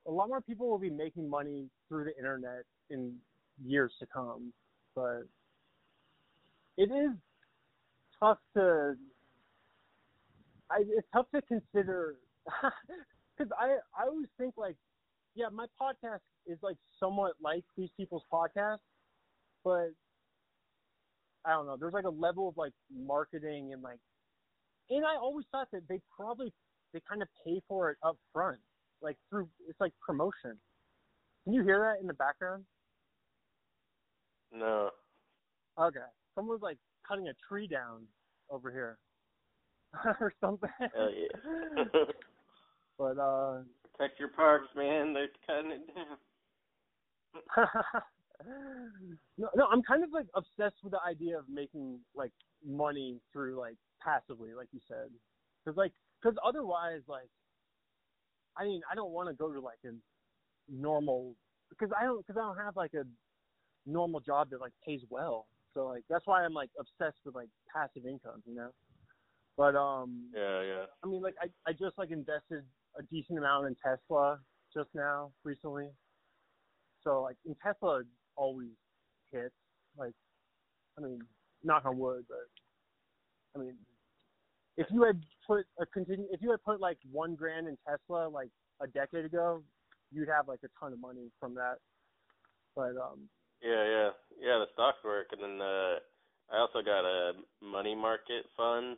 a 0.08 0.12
lot 0.12 0.28
more 0.28 0.42
people 0.42 0.70
will 0.70 0.80
be 0.80 0.90
making 0.90 1.30
money 1.30 1.70
through 1.88 2.06
the 2.06 2.18
internet 2.18 2.64
in 2.90 3.16
years 3.64 3.94
to 4.00 4.06
come. 4.06 4.54
But 4.96 5.24
it 6.78 6.92
is 6.92 7.12
tough 8.20 8.40
to. 8.56 8.96
I, 10.70 10.82
it's 10.82 11.08
tough 11.14 11.26
to 11.36 11.42
consider 11.42 12.16
because 13.38 13.52
I 13.60 13.78
I 13.98 14.08
always 14.08 14.28
think 14.38 14.54
like, 14.58 14.76
yeah, 15.36 15.48
my 15.52 15.66
podcast 15.82 16.22
is 16.48 16.58
like 16.62 16.78
somewhat 17.00 17.34
like 17.42 17.64
these 17.78 17.90
people's 17.98 18.24
podcasts, 18.32 18.80
but 19.64 19.90
I 21.46 21.52
don't 21.52 21.66
know. 21.66 21.78
There's 21.80 21.94
like 21.94 22.06
a 22.06 22.10
level 22.10 22.48
of 22.50 22.58
like 22.58 22.74
marketing 22.94 23.72
and 23.74 23.82
like, 23.82 24.00
and 24.90 25.06
I 25.06 25.16
always 25.16 25.46
thought 25.52 25.68
that 25.72 25.88
they 25.90 26.00
probably 26.16 26.54
they 26.94 27.02
kind 27.08 27.22
of 27.22 27.28
pay 27.46 27.62
for 27.68 27.92
it 27.92 27.98
up 28.04 28.18
front, 28.34 28.60
like 29.02 29.18
through 29.30 29.48
it's 29.68 29.80
like 29.80 29.94
promotion. 30.06 30.58
Can 31.44 31.54
you 31.54 31.64
hear 31.64 31.80
that 31.80 32.02
in 32.02 32.08
the 32.08 32.14
background? 32.14 32.64
No. 34.54 34.90
Okay. 35.80 36.00
Someone's 36.36 36.62
like 36.62 36.78
cutting 37.08 37.28
a 37.28 37.34
tree 37.48 37.68
down 37.68 38.04
over 38.50 38.72
here. 38.72 38.98
or 40.20 40.34
something. 40.40 40.70
Hell 40.80 41.10
yeah. 41.14 41.94
but 42.98 43.18
uh 43.18 43.60
Protect 43.98 44.20
your 44.20 44.30
parks, 44.30 44.68
man. 44.76 45.14
They're 45.14 45.28
cutting 45.46 45.72
it 45.72 45.82
down. 45.94 46.18
no, 49.38 49.50
no, 49.56 49.68
I'm 49.72 49.84
kind 49.84 50.04
of 50.04 50.12
like 50.12 50.26
obsessed 50.36 50.78
with 50.84 50.94
the 50.94 51.00
idea 51.08 51.38
of 51.38 51.46
making 51.50 52.00
like 52.16 52.32
money 52.66 53.20
through 53.32 53.60
like 53.60 53.76
passively, 54.04 54.54
like 54.54 54.70
you 54.72 54.80
said, 54.88 55.10
because 55.64 55.78
like 55.78 55.92
because 56.22 56.38
otherwise, 56.46 57.02
like, 57.08 57.30
I 58.58 58.66
mean, 58.66 58.82
I 58.92 58.96
don't 58.96 59.12
want 59.12 59.30
to 59.30 59.36
go 59.36 59.52
to 59.52 59.60
like 59.60 59.80
a 59.86 59.92
normal 60.70 61.36
because 61.70 61.90
I 62.00 62.04
don't 62.04 62.26
because 62.26 62.40
I 62.40 62.44
don't 62.44 62.64
have 62.64 62.76
like 62.76 62.94
a 62.94 63.04
normal 63.86 64.20
job 64.20 64.50
that 64.52 64.62
like 64.62 64.74
pays 64.86 65.02
well. 65.10 65.48
So 65.74 65.88
like 65.88 66.04
that's 66.10 66.28
why 66.28 66.44
I'm 66.44 66.54
like 66.54 66.70
obsessed 66.80 67.20
with 67.26 67.36
like 67.36 67.50
passive 67.74 68.06
income, 68.06 68.44
you 68.46 68.56
know. 68.56 68.72
But 69.58 69.76
um 69.76 70.30
Yeah, 70.36 70.62
yeah. 70.62 70.86
I 71.04 71.08
mean 71.08 71.22
like 71.22 71.36
I 71.42 71.48
I 71.70 71.74
just 71.74 71.98
like 71.98 72.12
invested 72.12 72.64
a 73.00 73.04
decent 73.04 73.40
amount 73.40 73.68
in 73.68 73.76
Tesla 73.76 74.40
just 74.74 74.90
now 74.94 75.32
recently. 75.44 75.90
So 77.04 77.22
like 77.22 77.38
in 77.46 77.56
Tesla 77.64 78.02
it 78.02 78.08
always 78.36 78.70
hits. 79.32 79.56
Like 79.98 80.14
I 80.98 81.02
mean, 81.02 81.20
knock 81.64 81.84
on 81.86 81.98
wood, 81.98 82.26
but 82.28 82.48
I 83.56 83.64
mean 83.64 83.76
if 84.78 84.88
you 84.92 85.04
had 85.04 85.22
put 85.46 85.66
a 85.80 85.86
continue 85.86 86.28
if 86.32 86.42
you 86.42 86.52
had 86.52 86.64
put 86.64 86.80
like 86.80 86.98
one 87.12 87.36
grand 87.36 87.68
in 87.68 87.78
Tesla 87.88 88.28
like 88.28 88.50
a 88.82 88.88
decade 88.88 89.26
ago, 89.26 89.64
you'd 90.12 90.30
have 90.30 90.48
like 90.48 90.60
a 90.64 90.70
ton 90.80 90.94
of 90.94 91.00
money 91.00 91.32
from 91.40 91.56
that. 91.56 91.78
But 92.76 92.96
um 92.98 93.28
Yeah, 93.62 93.84
yeah, 93.84 94.10
yeah. 94.40 94.58
The 94.64 94.72
stocks 94.74 95.04
work, 95.04 95.30
and 95.32 95.42
then 95.42 95.62
uh, 95.62 96.02
I 96.50 96.58
also 96.58 96.82
got 96.82 97.06
a 97.06 97.34
money 97.62 97.96
market 97.96 98.48
fund, 98.58 98.98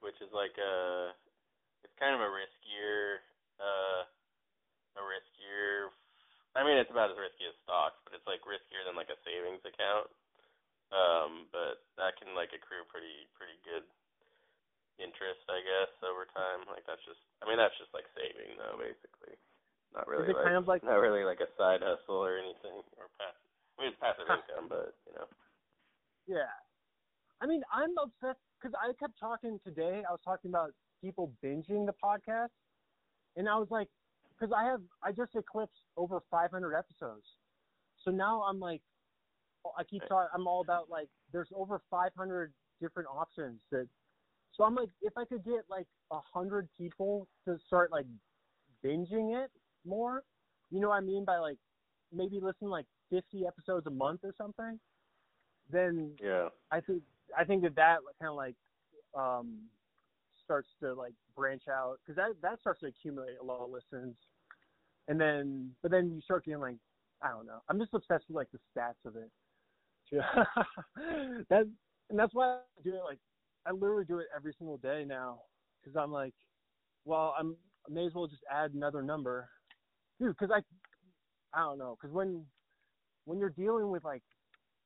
which 0.00 0.16
is 0.22 0.30
like 0.30 0.54
a, 0.60 1.10
it's 1.82 1.96
kind 1.98 2.14
of 2.14 2.22
a 2.22 2.30
riskier, 2.30 3.24
uh, 3.58 4.06
a 5.00 5.02
riskier. 5.02 5.90
I 6.54 6.62
mean, 6.62 6.78
it's 6.78 6.92
about 6.92 7.10
as 7.10 7.18
risky 7.18 7.50
as 7.50 7.56
stocks, 7.66 7.98
but 8.06 8.14
it's 8.14 8.28
like 8.30 8.46
riskier 8.46 8.86
than 8.86 8.94
like 8.94 9.10
a 9.10 9.18
savings 9.26 9.64
account. 9.66 10.06
Um, 10.94 11.50
but 11.50 11.82
that 11.98 12.14
can 12.20 12.36
like 12.38 12.54
accrue 12.54 12.86
pretty 12.86 13.26
pretty 13.34 13.58
good 13.66 13.82
interest, 14.98 15.42
I 15.50 15.60
guess, 15.62 15.90
over 16.02 16.26
time. 16.30 16.66
Like 16.70 16.86
that's 16.86 17.02
just, 17.02 17.20
I 17.42 17.48
mean, 17.48 17.58
that's 17.58 17.74
just 17.78 17.90
like 17.94 18.06
saving 18.14 18.58
though, 18.58 18.78
basically. 18.78 19.34
Not 19.94 20.10
really 20.10 20.34
like, 20.34 20.42
kind 20.42 20.58
of 20.58 20.66
like 20.66 20.82
not 20.82 20.98
really 20.98 21.22
like 21.22 21.38
a 21.38 21.50
side 21.54 21.82
hustle 21.82 22.18
or 22.18 22.38
anything 22.38 22.82
or 22.98 23.06
passive. 23.18 23.50
I 23.74 23.76
mean, 23.82 23.88
it's 23.94 24.00
passive 24.02 24.26
income, 24.26 24.66
but 24.66 24.94
you 25.06 25.14
know. 25.14 25.26
Yeah. 26.26 26.50
I 27.42 27.46
mean, 27.46 27.62
I'm 27.72 27.94
obsessed 27.98 28.42
because 28.58 28.74
I 28.74 28.92
kept 28.98 29.18
talking 29.18 29.60
today. 29.62 30.02
I 30.06 30.10
was 30.10 30.20
talking 30.24 30.50
about 30.50 30.72
people 31.02 31.32
binging 31.44 31.86
the 31.86 31.94
podcast, 32.02 32.54
and 33.36 33.48
I 33.48 33.56
was 33.58 33.68
like, 33.70 33.88
because 34.34 34.52
I 34.56 34.64
have, 34.64 34.80
I 35.02 35.12
just 35.12 35.34
eclipsed 35.34 35.82
over 35.96 36.22
500 36.30 36.74
episodes. 36.74 37.26
So 38.04 38.10
now 38.10 38.42
I'm 38.42 38.58
like, 38.58 38.80
I 39.78 39.84
keep 39.84 40.02
talking, 40.08 40.28
I'm 40.34 40.46
all 40.46 40.60
about 40.60 40.90
like, 40.90 41.08
there's 41.32 41.48
over 41.54 41.80
500 41.90 42.52
different 42.80 43.08
options 43.08 43.60
that, 43.70 43.86
so 44.56 44.64
I'm 44.64 44.74
like, 44.74 44.90
if 45.02 45.12
I 45.16 45.24
could 45.24 45.44
get 45.44 45.64
like 45.68 45.86
a 46.10 46.20
hundred 46.32 46.68
people 46.76 47.26
to 47.46 47.58
start 47.66 47.90
like 47.92 48.06
binging 48.84 49.34
it 49.42 49.50
more, 49.84 50.22
you 50.70 50.80
know 50.80 50.88
what 50.88 50.96
I 50.96 51.00
mean 51.00 51.24
by 51.24 51.38
like, 51.38 51.58
maybe 52.12 52.40
listen 52.40 52.68
like 52.68 52.86
50 53.10 53.46
episodes 53.46 53.86
a 53.86 53.90
month 53.90 54.20
or 54.24 54.32
something, 54.36 54.78
then 55.70 56.12
Yeah. 56.22 56.48
I 56.70 56.80
think 56.80 57.02
I 57.36 57.44
think 57.44 57.62
that 57.62 57.74
that 57.76 57.98
kind 58.20 58.30
of 58.30 58.36
like 58.36 58.56
um 59.14 59.62
starts 60.44 60.68
to 60.80 60.94
like 60.94 61.14
branch 61.36 61.62
out 61.68 61.98
because 62.04 62.16
that 62.16 62.30
that 62.42 62.60
starts 62.60 62.80
to 62.80 62.86
accumulate 62.86 63.36
a 63.40 63.44
lot 63.44 63.60
of 63.64 63.70
listens, 63.70 64.14
and 65.08 65.20
then 65.20 65.70
but 65.82 65.90
then 65.90 66.12
you 66.14 66.20
start 66.20 66.44
getting 66.44 66.60
like 66.60 66.76
I 67.22 67.30
don't 67.30 67.46
know. 67.46 67.60
I'm 67.68 67.78
just 67.78 67.94
obsessed 67.94 68.24
with 68.28 68.36
like 68.36 68.48
the 68.52 68.58
stats 68.76 69.04
of 69.06 69.16
it. 69.16 69.30
Yeah. 70.12 70.44
that 71.48 71.66
and 72.10 72.18
that's 72.18 72.34
why 72.34 72.56
I 72.56 72.82
do 72.84 72.90
it 72.94 73.02
like 73.04 73.18
I 73.66 73.72
literally 73.72 74.04
do 74.04 74.18
it 74.18 74.26
every 74.34 74.54
single 74.58 74.78
day 74.78 75.04
now 75.06 75.40
because 75.82 75.96
I'm 75.96 76.12
like, 76.12 76.34
well 77.04 77.34
I'm 77.38 77.56
I 77.88 77.92
may 77.92 78.06
as 78.06 78.14
well 78.14 78.26
just 78.26 78.42
add 78.50 78.72
another 78.72 79.02
number, 79.02 79.48
dude. 80.18 80.36
Because 80.38 80.50
I 80.54 80.60
I 81.58 81.62
don't 81.64 81.78
know 81.78 81.96
because 82.00 82.14
when 82.14 82.44
when 83.24 83.38
you're 83.38 83.50
dealing 83.50 83.90
with 83.90 84.04
like 84.04 84.22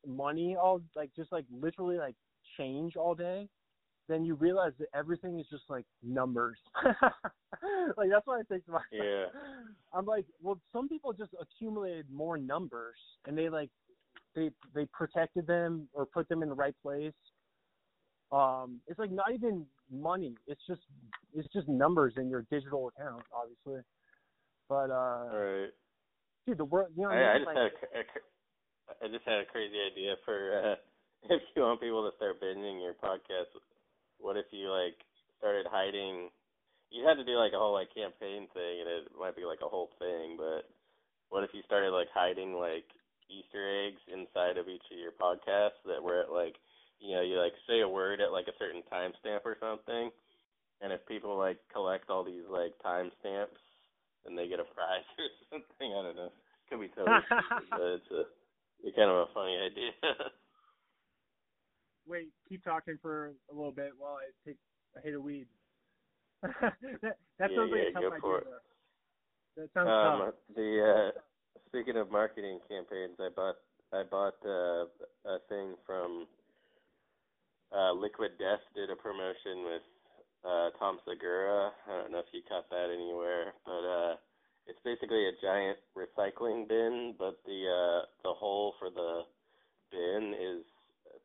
money 0.07 0.57
all 0.61 0.81
like 0.95 1.11
just 1.17 1.33
like 1.33 1.45
literally 1.51 1.97
like 1.97 2.15
change 2.57 2.97
all 2.97 3.15
day, 3.15 3.49
then 4.09 4.25
you 4.25 4.35
realize 4.35 4.73
that 4.79 4.89
everything 4.95 5.39
is 5.39 5.47
just 5.51 5.65
like 5.69 5.85
numbers. 6.03 6.59
like 6.85 8.11
that's 8.11 8.27
what 8.27 8.41
I 8.41 8.43
think 8.49 8.65
to 8.67 8.73
myself. 8.73 8.85
Yeah. 8.93 9.27
I'm 9.93 10.07
like, 10.07 10.25
well, 10.41 10.59
some 10.73 10.89
people 10.89 11.13
just 11.13 11.33
accumulated 11.41 12.07
more 12.11 12.39
numbers 12.39 12.97
and 13.27 13.37
they 13.37 13.49
like 13.49 13.71
they 14.35 14.51
they 14.75 14.87
protected 14.93 15.47
them 15.47 15.89
or 15.93 16.07
put 16.07 16.29
them 16.29 16.43
in 16.43 16.49
the 16.49 16.55
right 16.55 16.75
place. 16.83 17.13
Um, 18.31 18.81
it's 18.87 18.99
like 18.99 19.11
not 19.11 19.33
even 19.33 19.65
money. 19.91 20.35
It's 20.47 20.61
just 20.67 20.83
it's 21.35 21.49
just 21.53 21.69
numbers 21.69 22.15
in 22.17 22.29
your 22.29 22.45
digital 22.51 22.89
account, 22.89 23.23
obviously. 23.33 23.83
But 24.69 24.91
uh, 24.91 25.25
right. 25.33 25.73
dude, 26.47 26.59
the 26.59 26.65
world, 26.65 26.91
you 26.97 27.05
know, 27.05 27.11
I, 27.11 27.35
I 27.35 27.39
just 27.39 27.47
like, 27.47 27.57
had 27.57 27.65
a, 27.65 27.73
a, 27.73 29.05
I 29.05 29.07
just 29.09 29.25
had 29.25 29.41
a 29.41 29.49
crazy 29.49 29.81
idea 29.81 30.17
for 30.25 30.37
uh 30.61 30.77
if 31.35 31.43
you 31.57 31.63
want 31.63 31.81
people 31.81 32.05
to 32.05 32.17
start 32.17 32.41
binging 32.41 32.83
your 32.83 32.95
podcast. 32.95 33.51
What 34.19 34.37
if 34.37 34.47
you 34.51 34.71
like 34.71 34.99
started 35.39 35.67
hiding? 35.71 36.29
You 36.91 37.07
had 37.07 37.17
to 37.17 37.25
do 37.25 37.37
like 37.37 37.53
a 37.53 37.59
whole 37.59 37.73
like 37.73 37.95
campaign 37.95 38.49
thing, 38.53 38.75
and 38.85 38.89
it 38.89 39.13
might 39.19 39.37
be 39.37 39.45
like 39.45 39.65
a 39.65 39.69
whole 39.69 39.91
thing. 39.99 40.37
But 40.37 40.69
what 41.31 41.45
if 41.45 41.51
you 41.53 41.63
started 41.65 41.93
like 41.93 42.09
hiding 42.13 42.55
like 42.55 42.85
Easter 43.29 43.89
eggs 43.89 44.01
inside 44.09 44.57
of 44.57 44.69
each 44.69 44.85
of 44.93 45.01
your 45.01 45.17
podcasts 45.17 45.81
that 45.85 46.03
were 46.03 46.21
at 46.21 46.33
like 46.33 46.57
you 47.01 47.15
know 47.15 47.23
you 47.23 47.39
like 47.39 47.55
say 47.69 47.81
a 47.81 47.89
word 47.89 48.21
at 48.21 48.33
like 48.33 48.49
a 48.49 48.59
certain 48.59 48.83
timestamp 48.93 49.41
or 49.45 49.57
something. 49.61 50.11
And 50.81 50.93
if 50.93 51.05
people 51.07 51.37
like 51.37 51.59
collect 51.73 52.11
all 52.11 52.25
these 52.25 52.47
like 52.51 52.75
timestamps, 52.85 53.59
then 54.25 54.37
they 54.37 54.49
get 54.49 54.61
a 54.61 54.65
prize 54.65 55.07
or 55.19 55.31
something. 55.51 55.93
I 55.93 56.03
don't 56.03 56.17
know. 56.17 56.33
Could 56.71 56.81
be 56.81 56.89
totally 56.89 57.23
stupid, 57.27 57.69
but 57.71 57.89
it's 57.99 58.11
a 58.13 58.23
it's 58.85 58.97
kind 58.97 59.11
of 59.11 59.29
a 59.29 59.35
funny 59.35 59.57
idea. 59.59 59.91
Wait, 62.07 62.29
keep 62.49 62.65
talking 62.65 62.99
for 63.03 63.35
a 63.51 63.55
little 63.55 63.73
bit 63.73 63.93
while 63.99 64.15
I 64.15 64.31
take 64.49 64.57
a 64.97 65.01
hit 65.01 65.15
of 65.15 65.23
weed. 65.23 65.47
that 66.43 67.19
that 67.39 67.51
Yeah, 67.51 67.57
sounds 67.57 67.73
like 67.73 67.89
a 67.89 67.93
tough 67.93 68.05
idea. 68.13 68.41
though. 68.45 69.63
That 69.63 69.71
sounds 69.75 69.89
um, 69.91 70.19
tough. 70.21 70.35
the 70.55 71.13
uh, 71.15 71.21
speaking 71.69 71.97
of 71.97 72.11
marketing 72.11 72.61
campaigns, 72.69 73.17
I 73.21 73.29
bought 73.35 73.57
I 73.93 74.03
bought 74.05 74.37
uh, 74.47 74.87
a 75.27 75.39
thing 75.49 75.75
from 75.85 76.27
uh, 77.75 77.93
Liquid 77.93 78.33
Death 78.39 78.63
did 78.75 78.91
a 78.91 78.97
promotion 78.97 79.65
with 79.65 79.85
uh, 80.45 80.69
Tom 80.79 80.99
Segura. 81.05 81.71
I 81.89 82.03
don't 82.03 82.13
know 82.13 82.21
if 82.21 82.33
you 82.33 82.43
caught 82.49 82.69
that 82.71 82.89
anywhere, 82.93 83.53
but 83.65 83.85
uh, 83.85 84.15
it's 84.67 84.81
basically 84.85 85.27
a 85.27 85.39
giant 85.43 85.79
recycling 85.97 86.69
bin, 86.69 87.15
but 87.19 87.41
the 87.45 87.61
uh, 87.69 88.07
the 88.25 88.33
hole 88.33 88.75
for 88.79 88.91
the 88.91 89.23
bin 89.91 90.35
is 90.35 90.65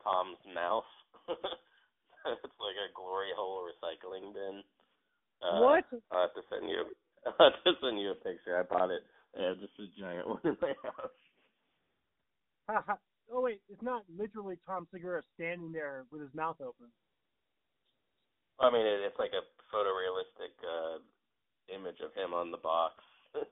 Tom's 0.03 0.39
mouth. 0.53 0.87
it's 1.29 2.59
like 2.59 2.79
a 2.79 2.93
glory 2.95 3.31
hole 3.35 3.67
recycling 3.67 4.33
bin. 4.33 4.63
Uh, 5.43 5.59
what? 5.59 5.85
I'll 6.11 6.27
have 6.27 6.33
to 6.35 6.41
send 6.49 6.69
you. 6.69 6.83
I'll 7.25 7.51
have 7.51 7.63
to 7.63 7.71
send 7.81 7.99
you 7.99 8.11
a 8.11 8.15
picture. 8.15 8.57
I 8.57 8.63
bought 8.63 8.91
it. 8.91 9.03
I 9.37 9.47
have 9.47 9.59
just 9.59 9.73
a 9.79 9.87
giant 9.99 10.27
one 10.31 10.41
in 10.43 10.57
my 10.61 10.73
house. 10.83 11.19
Oh 13.31 13.41
wait, 13.41 13.61
it's 13.69 13.81
not 13.81 14.03
literally 14.17 14.57
Tom 14.65 14.87
Segura 14.91 15.21
standing 15.35 15.71
there 15.71 16.05
with 16.11 16.21
his 16.21 16.33
mouth 16.33 16.57
open. 16.61 16.87
I 18.59 18.69
mean, 18.71 18.85
it's 18.85 19.17
like 19.17 19.31
a 19.31 19.43
photorealistic 19.73 20.53
uh, 20.61 20.99
image 21.73 21.97
of 22.03 22.13
him 22.13 22.33
on 22.33 22.51
the 22.51 22.57
box. 22.57 22.95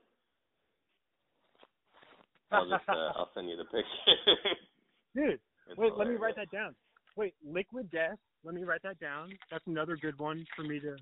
I'll 2.52 2.70
just 2.70 2.88
uh, 2.88 3.12
I'll 3.16 3.30
send 3.34 3.50
you 3.50 3.58
the 3.58 3.66
picture. 3.66 3.86
Dude, 5.16 5.40
It's 5.70 5.78
wait, 5.78 5.94
let 5.98 6.08
me 6.08 6.16
write 6.16 6.36
that 6.36 6.52
down. 6.52 6.76
Wait, 7.18 7.34
Liquid 7.46 7.90
Death. 7.92 8.18
Let 8.44 8.56
me 8.56 8.64
write 8.64 8.84
that 8.84 9.00
down. 9.00 9.30
That's 9.52 9.66
another 9.68 9.98
good 9.98 10.18
one 10.20 10.46
for 10.56 10.64
me 10.64 10.80
to. 10.80 10.96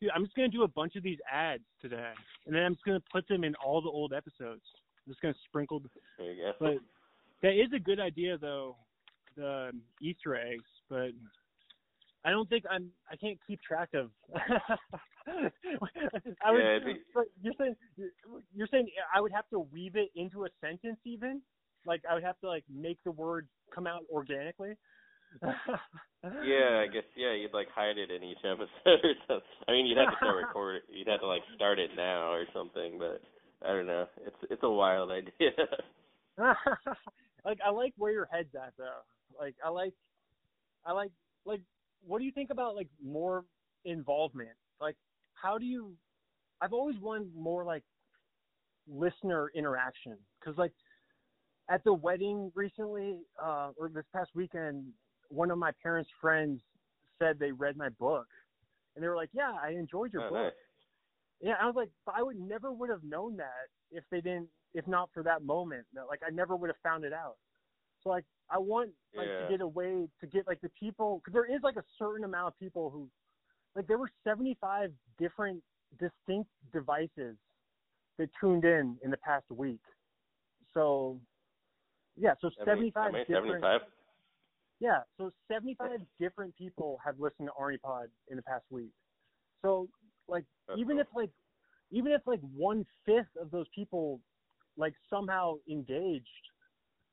Dude, 0.00 0.10
I'm 0.14 0.24
just 0.24 0.36
gonna 0.36 0.48
do 0.48 0.62
a 0.62 0.68
bunch 0.68 0.96
of 0.96 1.02
these 1.02 1.18
ads 1.30 1.64
today, 1.82 2.12
and 2.46 2.54
then 2.54 2.62
I'm 2.62 2.74
just 2.74 2.84
gonna 2.84 3.02
put 3.12 3.26
them 3.28 3.44
in 3.44 3.54
all 3.56 3.80
the 3.82 3.88
old 3.88 4.12
episodes. 4.12 4.62
I'm 5.06 5.12
just 5.12 5.20
gonna 5.20 5.34
sprinkle. 5.48 5.82
There 6.18 6.32
you 6.32 6.42
go. 6.42 6.52
But 6.60 6.74
that 7.42 7.52
is 7.52 7.68
a 7.74 7.78
good 7.78 8.00
idea, 8.00 8.38
though, 8.38 8.76
the 9.36 9.68
um, 9.70 9.82
Easter 10.00 10.36
eggs. 10.36 10.64
But 10.88 11.10
I 12.24 12.30
don't 12.30 12.48
think 12.48 12.64
I'm. 12.70 12.90
I 13.10 13.16
can't 13.16 13.38
keep 13.46 13.60
track 13.62 13.90
of. 13.94 14.10
I 14.36 14.50
would. 16.50 16.60
Yeah, 16.60 16.78
but 17.14 17.24
you're 17.42 17.54
saying 17.58 17.76
you're 18.54 18.68
saying 18.70 18.88
I 19.14 19.20
would 19.20 19.32
have 19.32 19.48
to 19.50 19.60
weave 19.60 19.96
it 19.96 20.10
into 20.14 20.44
a 20.44 20.48
sentence, 20.60 20.98
even. 21.04 21.42
Like 21.86 22.02
I 22.10 22.14
would 22.14 22.24
have 22.24 22.38
to 22.40 22.48
like 22.48 22.64
make 22.72 22.98
the 23.04 23.12
word 23.12 23.48
come 23.74 23.86
out 23.86 24.02
organically. 24.10 24.74
yeah, 25.42 26.82
I 26.82 26.86
guess 26.92 27.04
yeah, 27.16 27.34
you'd 27.34 27.54
like 27.54 27.68
hide 27.74 27.98
it 27.98 28.10
in 28.10 28.22
each 28.22 28.38
episode 28.44 29.04
or 29.04 29.14
something. 29.26 29.46
I 29.68 29.72
mean, 29.72 29.86
you'd 29.86 29.98
have 29.98 30.10
to 30.10 30.16
start 30.16 30.36
record. 30.46 30.82
You'd 30.88 31.08
have 31.08 31.20
to 31.20 31.26
like 31.26 31.42
start 31.54 31.78
it 31.78 31.90
now 31.96 32.32
or 32.32 32.44
something. 32.52 32.98
But 32.98 33.22
I 33.66 33.72
don't 33.72 33.86
know. 33.86 34.06
It's 34.26 34.36
it's 34.50 34.62
a 34.62 34.70
wild 34.70 35.10
idea. 35.10 35.52
like 37.48 37.58
I 37.64 37.70
like 37.70 37.94
where 37.96 38.12
your 38.12 38.28
head's 38.30 38.54
at 38.54 38.74
though. 38.76 39.00
Like 39.40 39.56
I 39.64 39.70
like 39.70 39.94
I 40.84 40.92
like 40.92 41.10
like 41.46 41.62
what 42.06 42.18
do 42.18 42.24
you 42.24 42.32
think 42.32 42.50
about 42.50 42.76
like 42.76 42.88
more 43.04 43.44
involvement? 43.84 44.50
Like 44.80 44.96
how 45.34 45.56
do 45.58 45.64
you 45.64 45.94
I've 46.60 46.72
always 46.74 46.96
wanted 47.00 47.28
more 47.34 47.64
like 47.64 47.82
listener 48.86 49.50
interaction 49.54 50.16
cuz 50.44 50.56
like 50.58 50.72
at 51.70 51.82
the 51.84 51.92
wedding 51.92 52.52
recently 52.54 53.20
uh 53.42 53.70
or 53.78 53.88
this 53.88 54.06
past 54.14 54.30
weekend 54.34 54.92
one 55.30 55.50
of 55.50 55.58
my 55.58 55.72
parents' 55.82 56.10
friends 56.20 56.60
said 57.18 57.38
they 57.38 57.52
read 57.52 57.76
my 57.76 57.88
book 57.90 58.26
and 58.94 59.04
they 59.04 59.08
were 59.08 59.16
like, 59.16 59.30
"Yeah, 59.32 59.52
I 59.62 59.70
enjoyed 59.70 60.12
your 60.12 60.22
oh, 60.24 60.30
book." 60.30 60.44
nice. 60.44 60.52
Yeah, 61.40 61.54
I 61.60 61.66
was 61.66 61.76
like, 61.76 61.90
but 62.04 62.16
I 62.16 62.22
would 62.22 62.36
never 62.36 62.72
would 62.72 62.90
have 62.90 63.04
known 63.04 63.36
that 63.36 63.68
if 63.92 64.02
they 64.10 64.20
didn't, 64.20 64.48
if 64.74 64.86
not 64.86 65.10
for 65.12 65.22
that 65.22 65.42
moment. 65.42 65.86
That, 65.94 66.06
Like, 66.08 66.20
I 66.26 66.30
never 66.30 66.56
would 66.56 66.68
have 66.68 66.76
found 66.82 67.04
it 67.04 67.12
out. 67.12 67.36
So 68.02 68.10
like, 68.10 68.24
I 68.50 68.58
want 68.58 68.90
like 69.14 69.28
Yeah. 69.28 69.46
to 69.46 69.48
get 69.50 69.60
a 69.60 69.66
way 69.66 70.08
to 70.20 70.26
get 70.26 70.46
like 70.46 70.60
the 70.60 70.70
people 70.70 71.18
because 71.18 71.32
there 71.32 71.52
is 71.52 71.62
like 71.62 71.76
a 71.76 71.84
certain 71.98 72.24
amount 72.24 72.48
of 72.48 72.58
people 72.58 72.90
who, 72.90 73.10
like, 73.74 73.86
there 73.86 73.98
were 73.98 74.10
75 74.24 74.92
different 75.18 75.62
distinct 75.98 76.50
devices 76.72 77.36
that 78.18 78.30
tuned 78.40 78.64
in 78.64 78.98
in 79.02 79.10
the 79.10 79.16
past 79.18 79.50
week. 79.50 79.80
So, 80.74 81.20
yeah, 82.16 82.34
so 82.40 82.50
75 82.64 82.92
how 82.94 83.10
many? 83.10 83.24
different. 83.24 83.46
Seventy-five. 83.46 83.80
Yeah, 84.80 85.00
so 85.16 85.32
75 85.48 86.00
different 86.20 86.56
people 86.56 87.00
have 87.04 87.18
listened 87.18 87.48
to 87.48 87.52
Arne 87.58 87.78
Pod 87.82 88.08
in 88.28 88.36
the 88.36 88.42
past 88.42 88.64
week. 88.70 88.92
So, 89.62 89.88
like, 90.28 90.44
That's 90.68 90.78
even 90.78 90.96
cool. 90.96 91.00
if 91.00 91.06
like, 91.14 91.30
even 91.90 92.12
if 92.12 92.20
like 92.26 92.40
one 92.54 92.86
fifth 93.04 93.34
of 93.40 93.50
those 93.50 93.66
people, 93.74 94.20
like 94.78 94.94
somehow 95.10 95.56
engaged, 95.68 96.26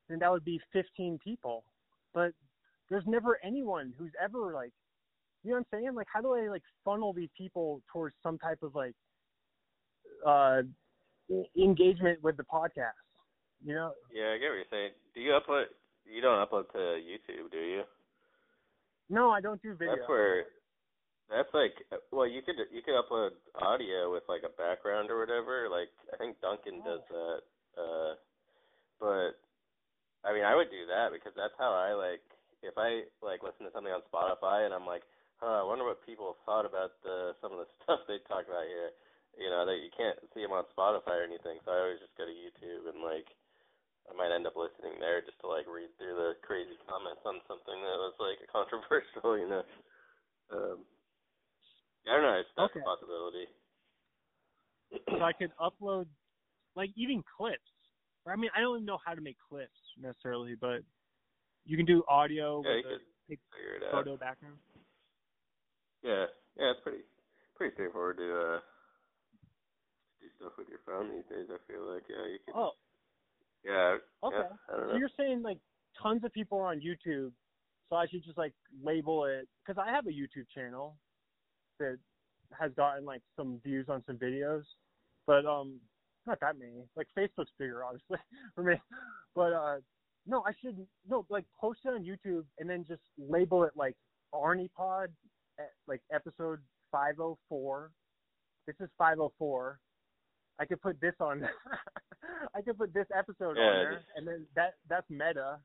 then 0.08 0.19
that 0.19 0.32
would 0.32 0.45
be 0.45 0.60
15 0.71 1.19
people. 1.23 1.65
But 2.13 2.32
there's 2.89 3.04
never 3.08 3.39
anyone 3.43 3.93
who's 3.97 4.12
ever 4.23 4.54
like, 4.54 4.71
you 5.43 5.51
know 5.51 5.58
what 5.58 5.67
I'm 5.73 5.80
saying? 5.80 5.95
Like, 5.95 6.08
how 6.12 6.21
do 6.21 6.36
I 6.36 6.47
like 6.47 6.63
funnel 6.86 7.12
these 7.12 7.30
people 7.38 7.82
towards 7.91 8.15
some 8.23 8.38
type 8.38 8.60
of 8.63 8.75
like, 8.75 8.95
uh, 10.25 10.62
engagement 11.58 12.23
with 12.23 12.38
the 12.38 12.43
podcast? 12.43 13.01
You 13.65 13.73
know? 13.73 13.91
Yeah, 14.13 14.36
I 14.36 14.38
get 14.38 14.49
what 14.49 14.56
you're 14.56 14.71
saying. 14.71 14.91
Do 15.13 15.21
you 15.21 15.32
upload? 15.32 15.65
You 16.06 16.21
don't 16.21 16.38
upload 16.38 16.71
to 16.73 16.78
YouTube, 16.78 17.51
do 17.51 17.58
you? 17.58 17.82
No, 19.10 19.32
I 19.32 19.41
don't 19.41 19.62
do 19.62 19.73
video. 19.73 19.95
That's 19.95 20.10
where. 20.10 20.45
That's 21.30 21.49
like 21.56 21.73
well, 22.12 22.28
you 22.28 22.43
could 22.45 22.54
you 22.71 22.84
could 22.86 22.93
upload 22.93 23.32
audio 23.58 24.13
with 24.13 24.21
like 24.30 24.43
a 24.45 24.62
background 24.62 25.10
or 25.10 25.17
whatever. 25.19 25.67
Like 25.71 25.89
I 26.13 26.17
think 26.17 26.39
Duncan 26.39 26.86
does 26.86 27.01
that. 27.10 27.41
Uh, 27.76 28.16
but 29.00 29.38
I 30.26 30.34
mean, 30.34 30.44
I 30.44 30.58
would 30.58 30.74
do 30.74 30.90
that 30.90 31.14
because 31.14 31.38
that's 31.38 31.56
how 31.62 31.70
I 31.76 31.94
like. 31.94 32.24
If 32.66 32.74
I 32.82 33.06
like 33.22 33.46
listen 33.46 33.70
to 33.70 33.72
something 33.76 33.94
on 33.94 34.02
Spotify 34.10 34.66
and 34.66 34.74
I'm 34.74 34.90
like, 34.90 35.06
huh, 35.38 35.62
I 35.62 35.68
wonder 35.68 35.86
what 35.86 36.02
people 36.02 36.40
thought 36.50 36.66
about 36.66 36.98
the 37.06 37.38
some 37.40 37.54
of 37.54 37.62
the 37.62 37.70
stuff 37.86 38.02
they 38.10 38.18
talk 38.26 38.50
about 38.50 38.66
here. 38.66 38.90
You 39.38 39.52
know, 39.52 39.68
that 39.68 39.84
you 39.84 39.92
can't 39.92 40.18
see 40.34 40.42
them 40.42 40.56
on 40.56 40.64
Spotify 40.74 41.22
or 41.22 41.28
anything. 41.28 41.60
So 41.62 41.70
I 41.70 41.84
always 41.84 42.00
just 42.02 42.16
go 42.18 42.24
to 42.26 42.32
YouTube 42.32 42.88
and 42.90 43.04
like 43.04 43.28
I 44.10 44.18
might 44.18 44.34
end 44.34 44.48
up 44.48 44.58
listening 44.58 44.98
there 44.98 45.22
just 45.22 45.38
to 45.44 45.48
like 45.52 45.70
read 45.70 45.92
through 46.00 46.16
the 46.18 46.40
crazy 46.42 46.74
comments 46.90 47.22
on 47.28 47.44
something 47.46 47.78
that 47.78 48.00
was 48.02 48.18
like 48.18 48.40
controversial, 48.56 49.38
you 49.38 49.50
know. 49.52 49.64
Um 50.50 50.80
I 52.10 52.18
don't 52.18 52.26
know, 52.26 52.40
it's 52.42 52.54
that's 52.58 52.74
Okay. 52.74 52.82
a 52.82 52.88
possibility. 52.88 53.46
so 55.10 55.22
I 55.22 55.34
could 55.34 55.52
upload 55.62 56.08
like 56.76 56.92
even 56.96 57.24
clips. 57.38 57.60
Or, 58.26 58.34
I 58.34 58.36
mean, 58.36 58.50
I 58.56 58.62
don't 58.62 58.78
even 58.78 58.86
know 58.86 58.98
how 59.04 59.14
to 59.14 59.22
make 59.22 59.38
clips 59.50 59.78
necessarily, 60.02 60.56
but 60.60 60.82
you 61.66 61.78
can 61.78 61.86
do 61.86 62.04
audio 62.10 62.62
yeah, 62.66 62.76
with 62.76 62.86
a 62.86 63.34
it 63.34 63.40
out. 63.86 63.92
photo 63.92 64.18
background. 64.18 64.58
Yeah. 66.04 66.26
Yeah, 66.58 66.72
it's 66.72 66.80
pretty 66.84 67.00
pretty 67.56 67.74
straightforward 67.74 68.18
to 68.18 68.24
uh 68.24 68.60
do 70.22 70.28
stuff 70.40 70.54
with 70.58 70.68
your 70.70 70.80
phone 70.86 71.12
these 71.12 71.26
days, 71.30 71.48
I 71.50 71.58
feel 71.72 71.92
like. 71.92 72.04
Yeah, 72.10 72.26
you 72.32 72.40
can 72.46 72.54
Oh, 72.56 72.72
Yeah. 73.64 73.98
okay. 74.24 74.50
Yeah, 74.70 74.90
So 74.90 74.98
you're 74.98 75.10
saying 75.18 75.42
like 75.42 75.60
tons 76.02 76.24
of 76.24 76.32
people 76.32 76.60
are 76.60 76.68
on 76.68 76.80
YouTube, 76.80 77.32
so 77.90 77.96
I 77.96 78.08
should 78.08 78.24
just 78.24 78.38
like 78.38 78.54
label 78.84 79.26
it 79.26 79.48
because 79.66 79.82
I 79.84 79.92
have 79.92 80.06
a 80.08 80.12
YouTube 80.12 80.48
channel 80.54 80.98
that 81.80 81.98
has 82.60 82.72
gotten 82.74 83.06
like 83.06 83.22
some 83.36 83.60
views 83.64 83.88
on 83.90 84.04
some 84.06 84.18
videos, 84.18 84.64
but 85.28 85.46
um, 85.46 85.80
not 86.28 86.40
that 86.42 86.58
many. 86.60 86.84
Like 86.96 87.08
Facebook's 87.18 87.52
bigger, 87.60 87.84
obviously, 87.84 88.18
for 88.56 88.64
me. 88.64 88.76
But 89.36 89.54
uh, 89.54 89.76
no, 90.28 90.44
I 90.46 90.52
should 90.62 90.78
no 91.10 91.26
like 91.30 91.46
post 91.60 91.80
it 91.86 91.90
on 91.90 92.04
YouTube 92.04 92.46
and 92.60 92.70
then 92.70 92.86
just 92.88 93.02
label 93.18 93.64
it 93.64 93.72
like 93.76 93.96
Arne 94.34 94.70
Pod, 94.76 95.10
eh, 95.60 95.64
like 95.88 96.02
episode 96.14 96.60
504. 96.92 97.92
This 98.68 98.76
is 98.80 98.90
504. 98.98 99.80
I 100.60 100.66
could 100.66 100.82
put 100.82 101.00
this 101.02 101.14
on. 101.20 101.44
I 102.56 102.62
could 102.62 102.78
put 102.78 102.94
this 102.94 103.08
episode 103.16 103.58
Yeah, 103.58 103.64
on 103.64 103.74
there, 103.76 103.94
just- 103.96 104.06
and 104.16 104.28
then 104.28 104.46
that 104.56 104.76
that's 104.90 105.10
meta, 105.10 105.60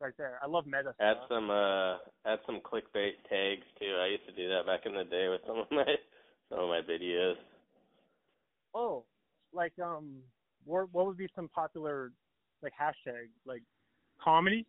right 0.00 0.12
there. 0.18 0.38
I 0.42 0.46
love 0.46 0.66
meta 0.66 0.94
Add 1.00 1.16
stuff. 1.16 1.28
some 1.30 1.50
uh 1.50 1.94
add 2.26 2.38
some 2.46 2.60
clickbait 2.60 3.16
tags 3.28 3.66
too. 3.80 3.96
I 4.00 4.08
used 4.12 4.26
to 4.26 4.32
do 4.36 4.48
that 4.50 4.66
back 4.66 4.80
in 4.86 4.94
the 4.94 5.04
day 5.04 5.28
with 5.28 5.40
some 5.46 5.58
of 5.58 5.66
my 5.70 5.84
some 6.50 6.60
of 6.60 6.68
my 6.68 6.80
videos. 6.82 7.34
Oh, 8.74 9.04
like 9.54 9.78
um, 9.78 10.22
what 10.64 10.92
what 10.92 11.06
would 11.06 11.16
be 11.16 11.28
some 11.34 11.48
popular 11.48 12.12
like 12.62 12.72
hashtag 12.80 13.28
like 13.46 13.62
comedy? 14.22 14.66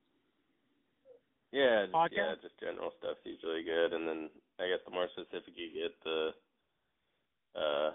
Yeah, 1.51 1.85
just, 1.85 2.13
yeah, 2.13 2.35
just 2.41 2.59
general 2.59 2.91
stuff's 2.99 3.23
usually 3.23 3.63
good, 3.63 3.93
and 3.93 4.07
then 4.07 4.29
I 4.59 4.67
guess 4.67 4.83
the 4.85 4.91
more 4.91 5.07
specific 5.13 5.53
you 5.55 5.71
get, 5.73 5.93
the 6.03 6.29
uh, 7.55 7.91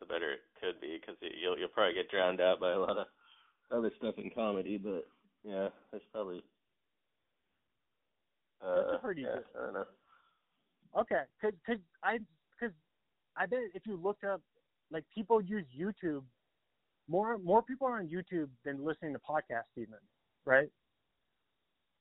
the 0.00 0.06
better 0.06 0.32
it 0.32 0.40
could 0.60 0.80
be 0.80 0.98
because 1.00 1.16
you'll 1.40 1.58
you'll 1.58 1.68
probably 1.68 1.94
get 1.94 2.10
drowned 2.10 2.40
out 2.40 2.60
by 2.60 2.72
a 2.72 2.78
lot 2.78 2.98
of 2.98 3.06
other 3.70 3.90
stuff 3.98 4.16
in 4.18 4.30
comedy. 4.30 4.76
But 4.78 5.06
yeah, 5.42 5.68
there's 5.90 6.02
probably 6.12 6.42
uh, 8.62 8.76
That's 8.76 8.94
a 8.94 8.98
pretty 8.98 9.22
yeah, 9.22 9.34
good- 9.36 9.44
I 9.56 9.64
don't 9.64 9.74
know. 9.74 9.86
Okay, 10.98 11.22
cause, 11.40 11.52
cause 11.66 11.76
I, 12.02 12.18
cause 12.58 12.70
I 13.36 13.46
bet 13.46 13.58
if 13.74 13.86
you 13.86 13.96
looked 13.96 14.24
up, 14.24 14.40
like 14.90 15.04
people 15.14 15.40
use 15.40 15.64
YouTube, 15.78 16.22
more 17.08 17.38
more 17.38 17.62
people 17.62 17.86
are 17.86 17.98
on 17.98 18.08
YouTube 18.08 18.48
than 18.64 18.84
listening 18.84 19.12
to 19.14 19.18
podcasts 19.18 19.76
even, 19.76 19.98
right? 20.44 20.68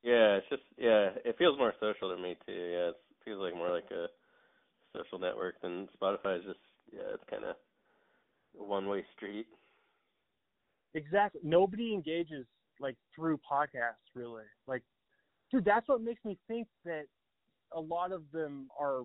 Yeah, 0.04 0.38
it's 0.38 0.50
just 0.50 0.64
yeah, 0.78 1.10
it 1.26 1.38
feels 1.38 1.58
more 1.58 1.74
social 1.80 2.16
to 2.16 2.22
me 2.22 2.36
too. 2.46 2.54
Yeah, 2.54 2.90
it 2.90 2.96
feels 3.26 3.42
like 3.42 3.56
more 3.56 3.72
like 3.72 3.90
a 3.92 4.08
social 4.96 5.20
network 5.20 5.62
than 5.62 5.88
Spotify 6.02 6.40
is 6.40 6.46
just 6.46 6.60
yeah, 6.94 7.14
it's 7.14 7.24
kind 7.30 7.44
of 7.44 7.56
a 8.60 8.64
one 8.64 8.88
way 8.88 9.06
street. 9.16 9.48
Exactly. 10.94 11.42
Nobody 11.44 11.94
engages 11.94 12.46
like 12.80 12.96
through 13.16 13.40
podcasts 13.50 14.16
really. 14.16 14.44
Like, 14.68 14.84
dude, 15.52 15.66
that's 15.66 15.88
what 15.88 16.02
makes 16.02 16.24
me 16.24 16.38
think 16.48 16.68
that 16.86 17.04
a 17.76 17.80
lot 17.80 18.12
of 18.12 18.24
them 18.32 18.70
are 18.80 19.02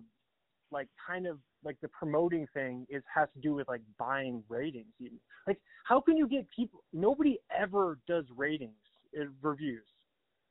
like 0.73 0.87
kind 1.05 1.27
of 1.27 1.37
like 1.63 1.77
the 1.81 1.87
promoting 1.89 2.45
thing 2.53 2.85
is 2.89 3.03
has 3.13 3.29
to 3.33 3.39
do 3.39 3.53
with 3.53 3.67
like 3.67 3.81
buying 3.97 4.43
ratings. 4.49 4.93
Even 4.99 5.19
like, 5.47 5.59
how 5.85 6.01
can 6.01 6.17
you 6.17 6.27
get 6.27 6.47
people? 6.53 6.83
Nobody 6.91 7.39
ever 7.57 7.99
does 8.07 8.25
ratings 8.35 8.73
in 9.13 9.31
reviews. 9.41 9.85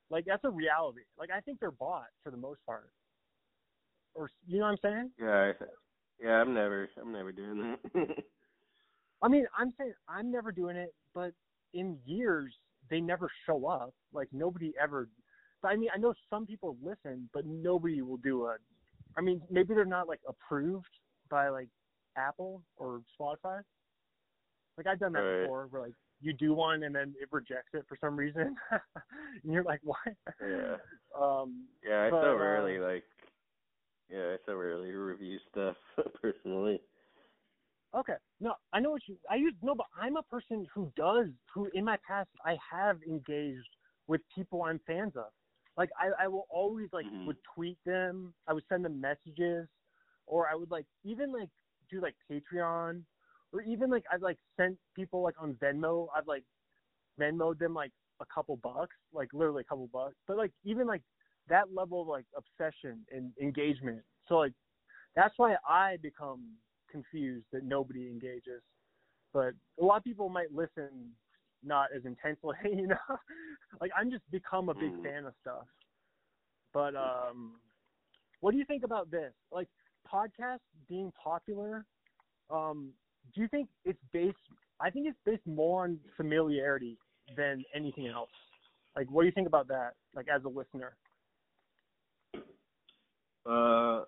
Like 0.09 0.25
that's 0.25 0.43
a 0.43 0.49
reality. 0.49 1.01
Like 1.19 1.29
I 1.35 1.41
think 1.41 1.59
they're 1.59 1.71
bought 1.71 2.07
for 2.23 2.31
the 2.31 2.37
most 2.37 2.59
part. 2.65 2.89
Or 4.15 4.29
you 4.47 4.59
know 4.59 4.65
what 4.65 4.71
I'm 4.71 4.77
saying? 4.81 5.11
Yeah, 5.19 5.51
I, 5.51 5.65
yeah, 6.23 6.41
I'm 6.41 6.53
never 6.53 6.89
I'm 7.01 7.11
never 7.11 7.31
doing 7.31 7.77
that. 7.93 8.07
I 9.23 9.27
mean, 9.27 9.45
I'm 9.57 9.73
saying 9.77 9.93
I'm 10.07 10.31
never 10.31 10.51
doing 10.51 10.75
it, 10.75 10.93
but 11.13 11.31
in 11.73 11.97
years 12.05 12.53
they 12.89 13.01
never 13.01 13.29
show 13.45 13.65
up. 13.65 13.93
Like 14.13 14.27
nobody 14.31 14.73
ever. 14.81 15.09
But 15.61 15.69
I 15.69 15.75
mean, 15.77 15.89
I 15.95 15.97
know 15.97 16.13
some 16.29 16.45
people 16.45 16.77
listen, 16.83 17.29
but 17.33 17.45
nobody 17.45 18.01
will 18.01 18.17
do 18.17 18.45
a. 18.45 18.55
I 19.17 19.21
mean, 19.21 19.41
maybe 19.49 19.73
they're 19.73 19.85
not 19.85 20.07
like 20.07 20.21
approved 20.27 20.87
by 21.29 21.49
like 21.49 21.69
Apple 22.17 22.63
or 22.77 23.01
Spotify. 23.19 23.61
Like 24.77 24.87
I've 24.87 24.99
done 24.99 25.13
that 25.13 25.21
Right. 25.21 25.41
before, 25.41 25.67
where 25.67 25.81
like 25.83 25.93
you 26.21 26.33
do 26.33 26.53
one 26.53 26.83
and 26.83 26.95
then 26.95 27.13
it 27.21 27.29
rejects 27.31 27.73
it 27.73 27.85
for 27.87 27.97
some 27.99 28.15
reason, 28.15 28.55
and 28.71 29.53
you're 29.53 29.63
like, 29.63 29.81
why? 29.83 29.95
Yeah. 30.41 30.77
Um. 31.19 31.65
yeah, 31.85 32.03
I 32.03 32.09
But, 32.09 32.21
so 32.21 32.33
uh, 32.33 32.37
rarely 32.37 32.79
like 32.79 33.03
yeah, 34.09 34.33
I 34.33 34.37
so 34.45 34.55
rarely 34.55 34.91
review 34.91 35.37
stuff 35.51 35.75
personally. 36.21 36.81
Okay. 37.95 38.13
No, 38.39 38.53
I 38.73 38.79
know 38.79 38.91
what 38.91 39.01
you. 39.07 39.17
I 39.29 39.35
use 39.35 39.53
no, 39.61 39.75
but 39.75 39.85
I'm 39.99 40.17
a 40.17 40.23
person 40.23 40.65
who 40.73 40.91
does. 40.95 41.27
Who 41.53 41.69
in 41.73 41.85
my 41.85 41.97
past 42.07 42.29
I 42.45 42.57
have 42.71 42.97
engaged 43.07 43.69
with 44.07 44.21
people 44.33 44.63
I'm 44.63 44.79
fans 44.85 45.13
of. 45.15 45.31
Like 45.77 45.89
I, 45.99 46.25
I 46.25 46.27
will 46.27 46.45
always 46.49 46.89
like 46.93 47.05
Mhm. 47.07 47.25
would 47.25 47.37
tweet 47.55 47.77
them. 47.85 48.33
I 48.47 48.53
would 48.53 48.63
send 48.69 48.85
them 48.85 48.99
messages, 49.01 49.67
or 50.25 50.47
I 50.47 50.55
would 50.55 50.71
like 50.71 50.85
even 51.03 51.31
like 51.31 51.49
do 51.89 52.01
like 52.01 52.15
Patreon, 52.29 53.03
or 53.51 53.61
even 53.61 53.89
like 53.89 54.05
I've 54.11 54.21
like 54.21 54.37
sent 54.57 54.77
people 54.95 55.21
like 55.21 55.35
on 55.41 55.55
Venmo. 55.55 56.07
I've 56.15 56.27
like 56.27 56.43
Venmoed 57.19 57.59
them 57.59 57.73
like 57.73 57.91
a 58.21 58.25
couple 58.33 58.57
bucks, 58.57 58.95
like 59.11 59.29
literally 59.33 59.61
a 59.61 59.65
couple 59.65 59.87
bucks. 59.91 60.15
But 60.27 60.37
like 60.37 60.51
even 60.63 60.87
like 60.87 61.01
that 61.49 61.73
level 61.73 62.01
of 62.01 62.07
like 62.07 62.25
obsession 62.35 63.05
and 63.11 63.31
engagement. 63.41 64.01
So 64.27 64.35
like 64.37 64.53
that's 65.15 65.33
why 65.37 65.55
I 65.67 65.97
become 66.01 66.43
confused 66.91 67.45
that 67.51 67.63
nobody 67.63 68.07
engages. 68.07 68.61
But 69.33 69.53
a 69.81 69.83
lot 69.83 69.97
of 69.97 70.03
people 70.03 70.29
might 70.29 70.53
listen 70.53 71.11
not 71.63 71.89
as 71.95 72.05
intensely, 72.05 72.55
you 72.65 72.87
know. 72.87 73.17
like 73.81 73.91
I'm 73.97 74.11
just 74.11 74.29
become 74.31 74.69
a 74.69 74.75
big 74.75 74.93
Mm. 74.93 75.03
fan 75.03 75.25
of 75.25 75.33
stuff. 75.41 75.67
But 76.73 76.95
um 76.95 77.59
what 78.39 78.51
do 78.51 78.57
you 78.57 78.65
think 78.65 78.83
about 78.83 79.09
this? 79.11 79.33
Like 79.51 79.67
podcasts 80.11 80.59
being 80.87 81.11
popular, 81.21 81.85
um, 82.49 82.91
do 83.33 83.41
you 83.41 83.47
think 83.47 83.69
it's 83.85 83.99
based 84.13 84.37
I 84.79 84.89
think 84.89 85.07
it's 85.07 85.17
based 85.25 85.45
more 85.45 85.83
on 85.83 85.99
familiarity 86.17 86.97
than 87.35 87.63
anything 87.73 88.07
else. 88.07 88.29
Like 88.95 89.09
what 89.11 89.21
do 89.23 89.27
you 89.27 89.33
think 89.33 89.47
about 89.47 89.67
that, 89.69 89.93
like 90.15 90.27
as 90.27 90.43
a 90.43 90.49
listener? 90.49 90.95
Uh, 93.45 94.03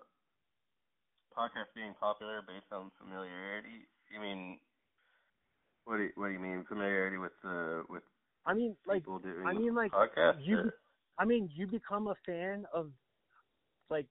podcast 1.36 1.70
being 1.74 1.94
popular 1.94 2.42
based 2.46 2.72
on 2.72 2.90
familiarity. 2.98 3.88
You 4.10 4.20
mean 4.20 4.58
what 5.86 5.96
do 5.96 6.02
you, 6.04 6.10
what 6.16 6.28
do 6.28 6.32
you 6.34 6.38
mean 6.40 6.64
familiarity 6.68 7.16
with 7.16 7.32
the 7.42 7.84
with 7.88 8.02
I 8.44 8.54
mean 8.54 8.76
like 8.86 8.98
people 8.98 9.18
doing 9.18 9.46
I 9.46 9.52
mean, 9.52 9.74
like, 9.74 9.92
podcasts? 9.92 10.44
you- 10.44 10.58
or- 10.58 10.74
I 11.18 11.24
mean, 11.24 11.48
you 11.54 11.66
become 11.66 12.08
a 12.08 12.14
fan 12.26 12.66
of 12.74 12.90
like 13.88 14.06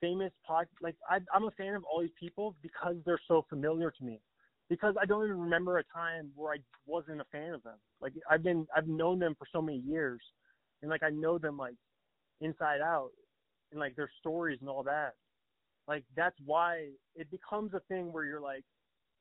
famous 0.00 0.32
pod. 0.46 0.66
Like 0.82 0.96
I, 1.08 1.18
I'm 1.34 1.44
a 1.44 1.50
fan 1.52 1.74
of 1.74 1.84
all 1.84 2.00
these 2.00 2.10
people 2.18 2.54
because 2.62 2.96
they're 3.06 3.20
so 3.28 3.46
familiar 3.48 3.90
to 3.90 4.04
me. 4.04 4.20
Because 4.68 4.94
I 5.00 5.06
don't 5.06 5.24
even 5.24 5.40
remember 5.40 5.78
a 5.78 5.84
time 5.84 6.30
where 6.36 6.52
I 6.54 6.58
wasn't 6.86 7.20
a 7.20 7.24
fan 7.32 7.54
of 7.54 7.62
them. 7.62 7.78
Like 8.00 8.12
I've 8.30 8.42
been, 8.42 8.66
I've 8.76 8.86
known 8.86 9.18
them 9.18 9.34
for 9.38 9.46
so 9.50 9.60
many 9.60 9.78
years, 9.78 10.20
and 10.82 10.90
like 10.90 11.02
I 11.02 11.10
know 11.10 11.38
them 11.38 11.56
like 11.56 11.74
inside 12.40 12.80
out, 12.80 13.10
and 13.72 13.80
like 13.80 13.96
their 13.96 14.10
stories 14.20 14.58
and 14.60 14.68
all 14.68 14.82
that. 14.84 15.14
Like 15.88 16.04
that's 16.16 16.36
why 16.44 16.90
it 17.16 17.30
becomes 17.30 17.74
a 17.74 17.80
thing 17.88 18.12
where 18.12 18.24
you're 18.24 18.40
like, 18.40 18.64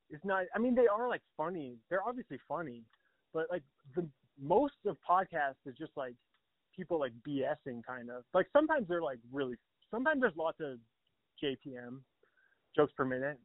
it's 0.10 0.24
not. 0.26 0.46
I 0.56 0.60
mean, 0.60 0.76
they 0.76 0.88
are 0.88 1.08
like 1.08 1.22
funny. 1.38 1.78
They're 1.90 2.06
obviously 2.06 2.38
funny, 2.48 2.84
but 3.34 3.48
like 3.50 3.64
the 3.96 4.08
most 4.42 4.76
of 4.86 4.98
podcasts 5.08 5.66
is 5.66 5.76
just 5.78 5.92
like 5.96 6.16
people 6.76 7.00
like 7.00 7.12
BSing 7.28 7.84
kind 7.86 8.10
of. 8.10 8.24
Like 8.34 8.48
sometimes 8.54 8.88
they're 8.88 9.02
like 9.02 9.20
really. 9.32 9.56
Sometimes 9.92 10.22
there's 10.22 10.36
lots 10.38 10.60
of 10.60 10.78
JPM 11.44 12.00
jokes 12.76 12.94
per 12.96 13.06
minute, 13.06 13.40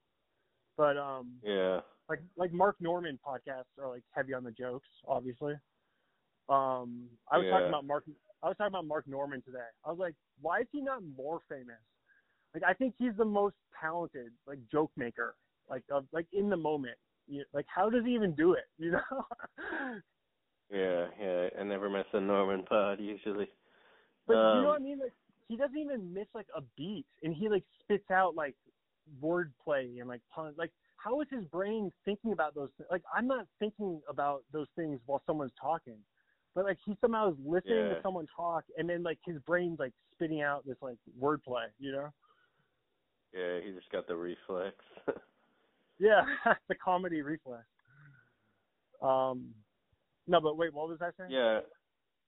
but 0.77 0.97
um, 0.97 1.33
yeah. 1.43 1.81
like 2.09 2.21
like 2.37 2.53
Mark 2.53 2.77
Normand 2.81 3.19
podcasts 3.27 3.79
are 3.81 3.89
like 3.89 4.03
heavy 4.11 4.35
on 4.35 4.45
the 4.45 4.53
jokes, 4.53 4.89
obviously. 5.07 5.55
Um, 6.49 7.07
I 7.31 7.39
was 7.39 7.47
talking 7.51 7.69
about 7.69 7.87
Mark. 7.87 8.05
I 8.43 8.49
was 8.49 8.57
talking 8.59 8.73
about 8.73 8.87
Mark 8.87 9.07
Normand 9.09 9.45
today. 9.45 9.59
I 9.85 9.91
was 9.91 9.99
like, 9.99 10.15
why 10.41 10.61
is 10.61 10.67
he 10.73 10.81
not 10.81 11.01
more 11.17 11.41
famous? 11.49 11.81
Like 12.53 12.63
I 12.63 12.75
think 12.75 12.95
he's 12.99 13.17
the 13.17 13.25
most 13.25 13.57
talented 13.81 14.33
like 14.47 14.59
joke 14.71 14.91
maker, 14.97 15.35
like 15.69 15.83
of 15.91 16.07
like 16.13 16.27
in 16.33 16.49
the 16.51 16.57
moment. 16.57 16.97
You, 17.27 17.45
like 17.55 17.67
how 17.75 17.89
does 17.91 18.05
he 18.05 18.15
even 18.15 18.35
do 18.35 18.53
it? 18.55 18.65
You 18.79 18.93
know. 18.93 20.01
Yeah, 20.71 21.07
yeah. 21.21 21.49
I 21.61 21.63
never 21.65 21.89
miss 21.89 22.07
a 22.13 22.21
Normand 22.21 22.67
pod 22.67 22.99
usually. 23.01 23.49
But 24.27 24.35
you 24.35 24.39
Um, 24.39 24.63
know 24.63 24.69
what 24.69 24.81
I 24.81 24.85
mean? 24.85 24.99
Like 24.99 25.13
he 25.49 25.57
doesn't 25.57 25.77
even 25.77 26.13
miss 26.13 26.27
like 26.35 26.47
a 26.57 26.63
beat, 26.77 27.07
and 27.23 27.35
he 27.35 27.49
like 27.49 27.65
spits 27.81 28.11
out 28.11 28.35
like 28.35 28.57
wordplay 29.23 30.01
and 30.01 30.09
like 30.09 30.23
puns. 30.35 30.57
Like 30.59 30.73
how 30.97 31.21
is 31.21 31.29
his 31.31 31.45
brain 31.45 31.91
thinking 32.05 32.33
about 32.33 32.55
those? 32.55 32.71
Th- 32.79 32.89
like 32.91 33.03
I'm 33.15 33.27
not 33.27 33.47
thinking 33.59 34.01
about 34.09 34.43
those 34.53 34.69
things 34.77 35.01
while 35.07 35.23
someone's 35.27 35.53
talking, 35.61 35.99
but 36.55 36.65
like 36.65 36.79
he 36.85 36.97
somehow 37.01 37.31
is 37.31 37.37
listening 37.45 37.89
to 37.91 38.01
someone 38.03 38.27
talk, 38.35 38.65
and 38.79 38.89
then 38.89 39.03
like 39.03 39.19
his 39.25 39.39
brain's 39.47 39.79
like 39.79 39.93
spitting 40.15 40.41
out 40.43 40.67
this 40.67 40.77
like 40.81 40.97
wordplay. 41.21 41.67
You 41.79 41.93
know? 41.93 42.09
Yeah, 43.35 43.61
he 43.65 43.73
just 43.73 43.91
got 43.93 44.07
the 44.07 44.17
reflex. 44.17 44.77
Yeah, 45.99 46.23
the 46.69 46.75
comedy 46.75 47.23
reflex. 47.23 47.65
Um, 49.03 49.55
no, 50.27 50.41
but 50.41 50.57
wait, 50.57 50.73
what 50.75 50.89
was 50.89 50.99
I 51.01 51.11
saying? 51.19 51.31
yeah. 51.31 51.61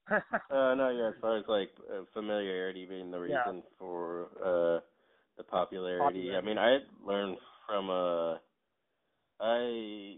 Uh, 0.49 0.75
no, 0.75 0.89
yeah. 0.89 1.09
As 1.09 1.13
far 1.21 1.37
as 1.37 1.45
like 1.47 1.69
uh, 1.91 2.03
familiarity 2.13 2.85
being 2.85 3.11
the 3.11 3.19
Yeah. 3.27 3.43
reason 3.45 3.63
for 3.79 4.27
uh 4.43 4.79
the 5.37 5.43
popularity. 5.43 6.31
I 6.35 6.41
mean, 6.41 6.57
I 6.57 6.79
learned 7.05 7.37
from 7.67 7.89
uh, 7.89 8.37
I 9.39 10.17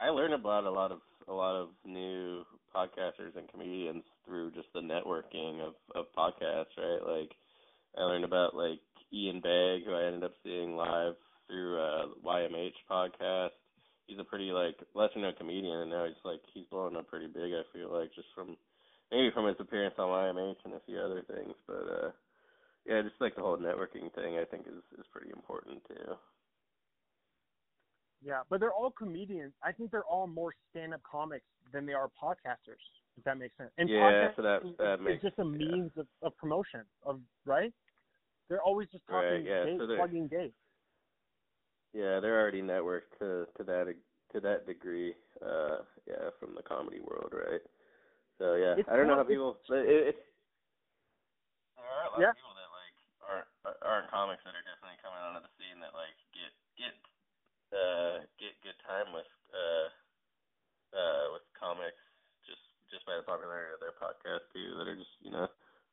I 0.00 0.10
learned 0.10 0.34
about 0.34 0.64
a 0.64 0.70
lot 0.70 0.92
of 0.92 1.00
a 1.28 1.32
lot 1.32 1.56
of 1.56 1.70
new 1.84 2.44
podcasters 2.74 3.36
and 3.36 3.48
comedians 3.50 4.04
through 4.26 4.52
just 4.52 4.68
the 4.74 4.80
networking 4.80 5.60
of 5.66 5.74
of 5.94 6.06
podcasts, 6.16 6.76
right? 6.78 7.20
Like 7.20 7.32
I 7.96 8.02
learned 8.02 8.24
about 8.24 8.54
like 8.54 8.80
Ian 9.12 9.40
Bagg, 9.40 9.84
who 9.84 9.94
I 9.94 10.04
ended 10.06 10.24
up 10.24 10.34
seeing 10.42 10.76
live 10.76 11.14
through 11.46 11.80
uh 11.80 12.06
YMH 12.24 12.78
podcast. 12.90 13.50
He's 14.06 14.18
a 14.18 14.24
pretty 14.24 14.50
like 14.52 14.76
lesser 14.94 15.18
known 15.18 15.34
comedian 15.38 15.80
and 15.80 15.90
now 15.90 16.04
he's 16.06 16.24
like 16.24 16.40
he's 16.52 16.66
blowing 16.70 16.96
up 16.96 17.08
pretty 17.08 17.26
big, 17.26 17.52
I 17.52 17.62
feel 17.72 17.92
like, 17.92 18.14
just 18.14 18.28
from 18.34 18.56
maybe 19.10 19.30
from 19.32 19.46
his 19.46 19.56
appearance 19.60 19.94
on 19.98 20.08
YMH 20.08 20.56
and 20.64 20.74
a 20.74 20.80
few 20.86 20.98
other 20.98 21.22
things. 21.22 21.54
But 21.66 21.86
uh 21.88 22.10
yeah, 22.86 23.02
just 23.02 23.20
like 23.20 23.34
the 23.34 23.42
whole 23.42 23.56
networking 23.58 24.12
thing 24.14 24.38
I 24.38 24.44
think 24.44 24.66
is 24.66 24.82
is 24.98 25.06
pretty 25.12 25.30
important 25.30 25.82
too. 25.88 26.14
Yeah, 28.24 28.40
but 28.48 28.60
they're 28.60 28.72
all 28.72 28.90
comedians. 28.90 29.52
I 29.62 29.72
think 29.72 29.90
they're 29.90 30.04
all 30.04 30.26
more 30.26 30.54
stand-up 30.70 31.02
comics 31.02 31.44
than 31.72 31.84
they 31.84 31.92
are 31.92 32.08
podcasters. 32.22 32.80
If 33.16 33.24
that 33.24 33.38
makes 33.38 33.56
sense. 33.56 33.70
And 33.78 33.88
Yeah, 33.88 34.28
so 34.34 34.42
that 34.42 34.62
that 34.78 34.94
is 34.94 35.04
makes 35.04 35.24
it's 35.24 35.36
just 35.36 35.38
a 35.38 35.44
yeah. 35.44 35.58
means 35.58 35.92
of, 35.96 36.06
of 36.22 36.36
promotion 36.36 36.80
of 37.04 37.20
right. 37.44 37.72
They're 38.48 38.62
always 38.62 38.88
just 38.90 39.06
talking 39.06 39.28
Right, 39.30 39.44
yeah, 39.44 39.64
dates, 39.64 39.80
so 39.88 39.96
plugging 39.96 40.28
dates. 40.28 40.54
Yeah, 41.94 42.20
they're 42.20 42.40
already 42.40 42.62
networked 42.62 43.16
to 43.20 43.46
to 43.56 43.64
that 43.64 43.94
to 44.34 44.40
that 44.40 44.66
degree. 44.66 45.14
Uh, 45.40 45.78
yeah, 46.06 46.30
from 46.40 46.54
the 46.54 46.62
comedy 46.62 47.00
world, 47.00 47.32
right? 47.32 47.62
So 48.38 48.54
yeah, 48.56 48.76
It's 48.76 48.88
I 48.90 48.96
don't 48.96 49.08
know 49.08 49.16
how 49.16 49.24
people. 49.24 49.58
It, 49.70 49.88
it, 49.88 50.08
it's 50.14 50.18
there 51.76 51.86
are 51.86 52.06
a 52.08 52.12
lot 52.12 52.20
Yeah. 52.20 52.32
of 52.32 52.36
people 52.36 52.54
that 52.56 52.70
like 52.74 52.96
aren't 53.24 53.48
aren't 53.82 54.10
comics 54.10 54.42
that 54.44 54.54
are 54.56 54.66
definitely 54.66 54.98
coming 55.02 55.20
onto 55.22 55.42
the 55.42 55.52
scene 55.58 55.78
that 55.80 55.94
like 55.94 56.16
get 56.34 56.52
get 56.78 56.94
uh 57.74 58.22
get 58.38 58.54
good 58.62 58.78
time 58.86 59.12
with 59.14 59.28
uh 59.54 59.88
uh 60.96 61.24
with 61.34 61.44
comics 61.58 62.00
just 62.46 62.62
just 62.90 63.04
by 63.06 63.16
the 63.16 63.26
popularity 63.26 63.74
of 63.74 63.80
their 63.82 63.96
podcast 63.96 64.44
too. 64.52 64.74
That 64.78 64.88
are 64.90 64.98
just 64.98 65.14
you 65.22 65.30
know 65.30 65.46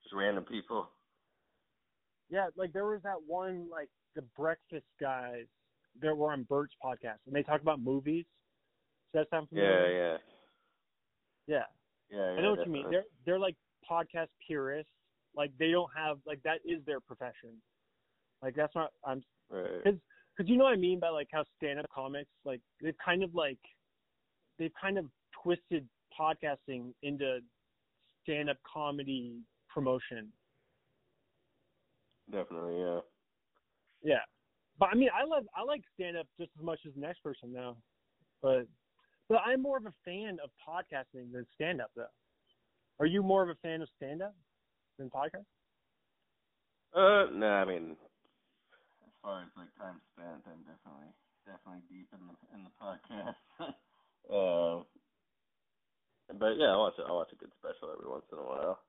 just 0.03 0.15
random 0.15 0.45
people. 0.45 0.89
Yeah, 2.29 2.47
like 2.55 2.73
there 2.73 2.85
was 2.85 3.01
that 3.03 3.21
one 3.27 3.69
like 3.69 3.89
the 4.15 4.21
breakfast 4.21 4.87
guys 4.99 5.45
that 6.01 6.15
were 6.15 6.31
on 6.31 6.43
Bert's 6.43 6.73
podcast 6.83 7.17
and 7.27 7.35
they 7.35 7.43
talk 7.43 7.61
about 7.61 7.79
movies. 7.81 8.25
Does 9.13 9.25
that 9.25 9.35
sound 9.35 9.47
Yeah, 9.51 9.61
familiar? 9.61 10.19
yeah, 11.47 11.65
Yeah. 12.09 12.17
yeah. 12.17 12.23
I 12.37 12.41
know 12.41 12.51
what 12.51 12.59
yeah, 12.59 12.65
you 12.65 12.71
mean. 12.71 12.89
They're 12.89 13.05
they're 13.25 13.39
like 13.39 13.55
podcast 13.89 14.29
purists. 14.45 14.91
Like 15.35 15.51
they 15.59 15.71
don't 15.71 15.91
have 15.95 16.17
like 16.25 16.41
that 16.43 16.59
is 16.65 16.83
their 16.85 16.99
profession. 16.99 17.61
Like 18.41 18.55
that's 18.55 18.73
not 18.75 18.91
I'm 19.05 19.21
right. 19.49 19.83
because 19.83 20.49
you 20.49 20.57
know 20.57 20.63
what 20.65 20.73
I 20.73 20.77
mean 20.77 20.99
by 20.99 21.09
like 21.09 21.27
how 21.31 21.43
stand-up 21.57 21.87
comics 21.93 22.29
like 22.45 22.61
they've 22.81 22.95
kind 23.03 23.23
of 23.23 23.35
like 23.35 23.59
they've 24.57 24.73
kind 24.81 24.97
of 24.97 25.05
twisted 25.43 25.87
podcasting 26.19 26.93
into 27.03 27.39
stand-up 28.23 28.57
comedy 28.71 29.39
promotion. 29.69 30.31
Definitely, 32.31 32.79
yeah. 32.79 32.99
Yeah, 34.03 34.19
but 34.81 34.89
I 34.91 34.95
mean 34.95 35.09
I 35.13 35.23
love 35.23 35.45
I 35.55 35.61
like 35.61 35.83
stand-up 35.93 36.25
just 36.39 36.49
as 36.57 36.65
much 36.65 36.79
as 36.87 36.93
the 36.95 37.01
next 37.01 37.21
person 37.21 37.53
now, 37.53 37.77
but 38.41 38.65
but 39.29 39.37
I'm 39.45 39.61
more 39.61 39.77
of 39.77 39.85
a 39.85 39.93
fan 40.03 40.39
of 40.43 40.49
podcasting 40.57 41.31
than 41.31 41.45
stand-up 41.53 41.91
though. 41.95 42.09
Are 42.99 43.05
you 43.05 43.21
more 43.21 43.43
of 43.43 43.49
a 43.49 43.55
fan 43.61 43.83
of 43.83 43.89
stand-up 43.95 44.35
than 44.97 45.09
podcast? 45.09 45.45
Uh, 46.93 47.29
no, 47.31 47.45
I 47.45 47.63
mean, 47.63 47.95
as 49.05 49.13
far 49.21 49.43
as 49.43 49.47
like 49.55 49.69
time 49.77 50.01
spent, 50.11 50.41
I'm 50.49 50.65
definitely 50.65 51.13
definitely 51.45 51.83
deep 51.87 52.09
in 52.11 52.25
the 52.25 52.35
in 52.57 52.65
the 52.65 52.73
podcast. 52.81 53.37
uh, 54.33 54.83
but 56.39 56.57
yeah, 56.57 56.73
I 56.73 56.77
watch 56.77 56.95
I 57.07 57.11
watch 57.11 57.29
a 57.31 57.35
good 57.35 57.51
special 57.59 57.93
every 57.93 58.09
once 58.09 58.25
in 58.31 58.39
a 58.39 58.41
while. 58.41 58.79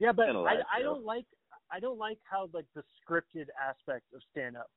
Yeah, 0.00 0.10
but 0.12 0.28
And 0.28 0.38
a 0.38 0.40
I 0.40 0.54
live 0.54 0.64
I 0.74 0.82
don't 0.82 1.04
like 1.04 1.26
I 1.72 1.80
don't 1.80 1.98
like 1.98 2.18
how 2.28 2.48
like 2.52 2.66
the 2.74 2.82
scripted 2.98 3.46
aspect 3.60 4.04
of 4.14 4.20
stand 4.30 4.56
up. 4.56 4.70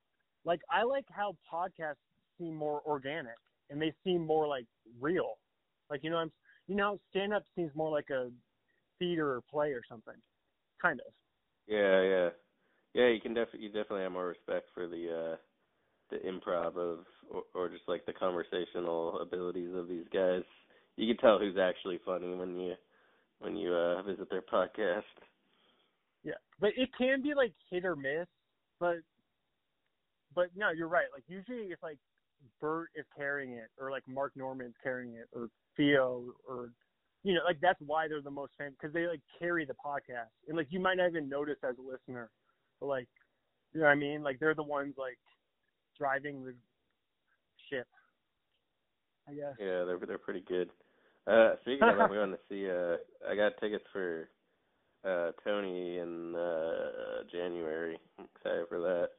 Like 0.46 0.62
I 0.70 0.84
like 0.84 1.06
how 1.10 1.36
podcasts 1.52 1.96
seem 2.38 2.56
more 2.56 2.82
organic 2.86 3.38
and 3.70 3.82
they 3.82 3.94
seem 4.04 4.26
more 4.26 4.48
like 4.48 4.66
real. 5.00 5.38
Like 5.90 6.04
you 6.04 6.10
know 6.10 6.18
I'm 6.18 6.32
you 6.68 6.76
know 6.76 7.00
stand 7.10 7.34
up 7.34 7.44
seems 7.56 7.72
more 7.76 7.92
like 7.92 8.10
a 8.10 8.30
theater 9.00 9.32
or 9.32 9.42
play 9.50 9.72
or 9.72 9.82
something. 9.90 10.16
Kind 10.82 11.00
of. 11.00 11.14
Yeah, 11.68 12.02
yeah, 12.02 12.30
yeah. 12.94 13.08
You 13.10 13.22
can 13.22 13.34
definitely 13.34 13.62
you 13.62 13.68
definitely 13.70 14.04
have 14.04 14.12
more 14.12 14.28
respect 14.28 14.68
for 14.74 14.88
the 14.88 15.34
uh 15.34 15.38
the 16.10 16.18
improv 16.18 16.78
of 16.78 17.06
or, 17.30 17.44
or 17.54 17.70
just 17.70 17.84
like 17.88 18.06
the 18.06 18.14
conversational 18.14 19.20
abilities 19.20 19.74
of 19.76 19.88
these 19.88 20.06
guys. 20.14 20.44
You 20.98 21.08
can 21.08 21.18
tell 21.18 21.40
who's 21.40 21.58
actually 21.58 22.00
funny 22.06 22.36
when 22.36 22.60
you 22.60 22.74
when 23.40 23.56
you 23.56 23.74
uh 23.74 24.02
visit 24.04 24.30
their 24.30 24.42
podcast. 24.42 25.02
Yeah. 26.24 26.34
But 26.60 26.72
it 26.78 26.90
can 26.98 27.22
be 27.22 27.34
like 27.34 27.54
hit 27.70 27.86
or 27.86 27.96
miss, 27.96 28.28
but 28.80 28.98
but 30.36 30.48
no, 30.56 30.72
you're 30.72 30.88
right. 30.88 31.06
Like 31.14 31.24
usually 31.28 31.68
it's 31.68 31.84
like 31.84 31.98
Bert 32.60 32.90
is 32.96 33.06
carrying 33.16 33.54
it 33.54 33.70
or 33.80 33.92
like 33.92 34.04
Mark 34.08 34.34
Normand's 34.36 34.76
carrying 34.82 35.16
it 35.16 35.28
or 35.34 35.50
Theo 35.78 36.34
or 36.48 36.70
you 37.24 37.34
know, 37.34 37.42
like 37.46 37.60
that's 37.62 37.80
why 37.86 38.08
they're 38.08 38.22
the 38.22 38.32
most 38.32 38.54
famous 38.58 38.74
because 38.80 38.94
they 38.94 39.08
like 39.08 39.22
carry 39.40 39.66
the 39.66 39.74
podcast 39.74 40.32
and 40.48 40.58
like 40.58 40.68
you 40.70 40.80
might 40.80 40.98
not 40.98 41.10
even 41.10 41.30
notice 41.30 41.58
as 41.68 41.76
a 41.78 41.82
listener, 41.82 42.30
but 42.80 42.88
like 42.88 43.08
you 43.74 43.80
know 43.80 43.88
what 43.88 43.94
I 43.94 43.96
mean? 43.96 44.24
Like 44.24 44.40
they're 44.40 44.56
the 44.56 44.64
ones 44.64 44.96
like 44.98 45.18
driving 45.98 46.44
the 46.44 46.54
ship. 47.70 47.88
I 49.28 49.34
guess. 49.34 49.54
Yeah, 49.60 49.86
they're 49.86 50.00
they're 50.06 50.18
pretty 50.18 50.44
good. 50.48 50.70
Uh 51.28 51.56
speaking 51.62 51.88
of, 51.88 52.00
I'm 52.00 52.10
going 52.14 52.32
to 52.32 52.40
see 52.50 52.70
uh 52.70 52.98
I 53.30 53.36
got 53.36 53.54
tickets 53.60 53.86
for 53.94 54.28
uh 55.06 55.32
Tony 55.44 55.98
in 55.98 56.36
uh 56.36 57.24
January. 57.32 57.98
I'm 58.20 58.26
excited 58.36 58.66
for 58.70 58.80
that. 58.80 59.10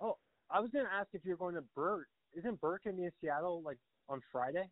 Oh, 0.00 0.16
I 0.50 0.60
was 0.60 0.70
gonna 0.72 0.88
ask 0.92 1.08
if 1.12 1.24
you're 1.24 1.36
going 1.36 1.54
to 1.54 1.64
Bert. 1.74 2.08
Isn't 2.36 2.60
Bert 2.60 2.82
gonna 2.84 2.96
be 2.96 3.04
in 3.04 3.12
Seattle 3.20 3.62
like 3.64 3.78
on 4.08 4.20
Friday? 4.30 4.68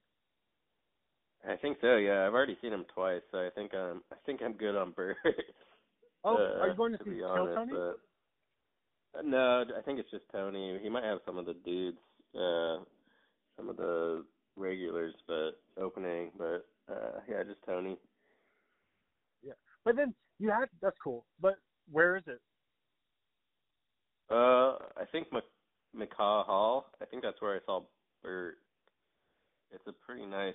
I 1.48 1.56
think 1.56 1.78
so, 1.80 1.96
yeah. 1.96 2.26
I've 2.26 2.34
already 2.34 2.58
seen 2.60 2.72
him 2.72 2.84
twice, 2.94 3.22
so 3.30 3.38
I 3.38 3.48
think 3.54 3.74
I'm 3.74 4.02
I 4.12 4.16
think 4.26 4.40
I'm 4.44 4.52
good 4.54 4.76
on 4.76 4.92
Bert. 4.92 5.16
Oh, 6.22 6.36
uh, 6.36 6.60
are 6.60 6.68
you 6.68 6.74
going 6.74 6.92
to, 6.92 6.98
to 6.98 7.04
see 7.04 7.22
honest, 7.22 7.56
Tony? 7.56 7.72
But, 7.72 9.18
uh, 9.18 9.22
no, 9.24 9.64
I 9.74 9.80
think 9.80 9.98
it's 9.98 10.10
just 10.10 10.24
Tony. 10.30 10.78
He 10.82 10.90
might 10.90 11.02
have 11.02 11.20
some 11.24 11.38
of 11.38 11.46
the 11.46 11.54
dudes, 11.64 11.96
uh 12.34 12.84
some 13.56 13.70
of 13.70 13.78
the 13.78 14.24
regulars 14.56 15.14
but 15.26 15.52
opening, 15.82 16.30
but 16.36 16.66
uh 16.92 17.20
yeah, 17.26 17.42
just 17.42 17.62
Tony. 17.64 17.96
But 19.84 19.96
then 19.96 20.14
you 20.38 20.50
have 20.50 20.68
that's 20.82 20.96
cool. 21.02 21.24
But 21.40 21.56
where 21.90 22.16
is 22.16 22.24
it? 22.26 22.40
Uh 24.30 24.76
I 24.96 25.04
think 25.10 25.28
Mc 25.32 25.44
McCaw 25.96 26.44
Hall. 26.46 26.86
I 27.02 27.04
think 27.04 27.22
that's 27.22 27.40
where 27.40 27.56
I 27.56 27.60
saw 27.66 27.82
Bert. 28.22 28.58
It's 29.72 29.86
a 29.86 29.92
pretty 29.92 30.26
nice 30.26 30.54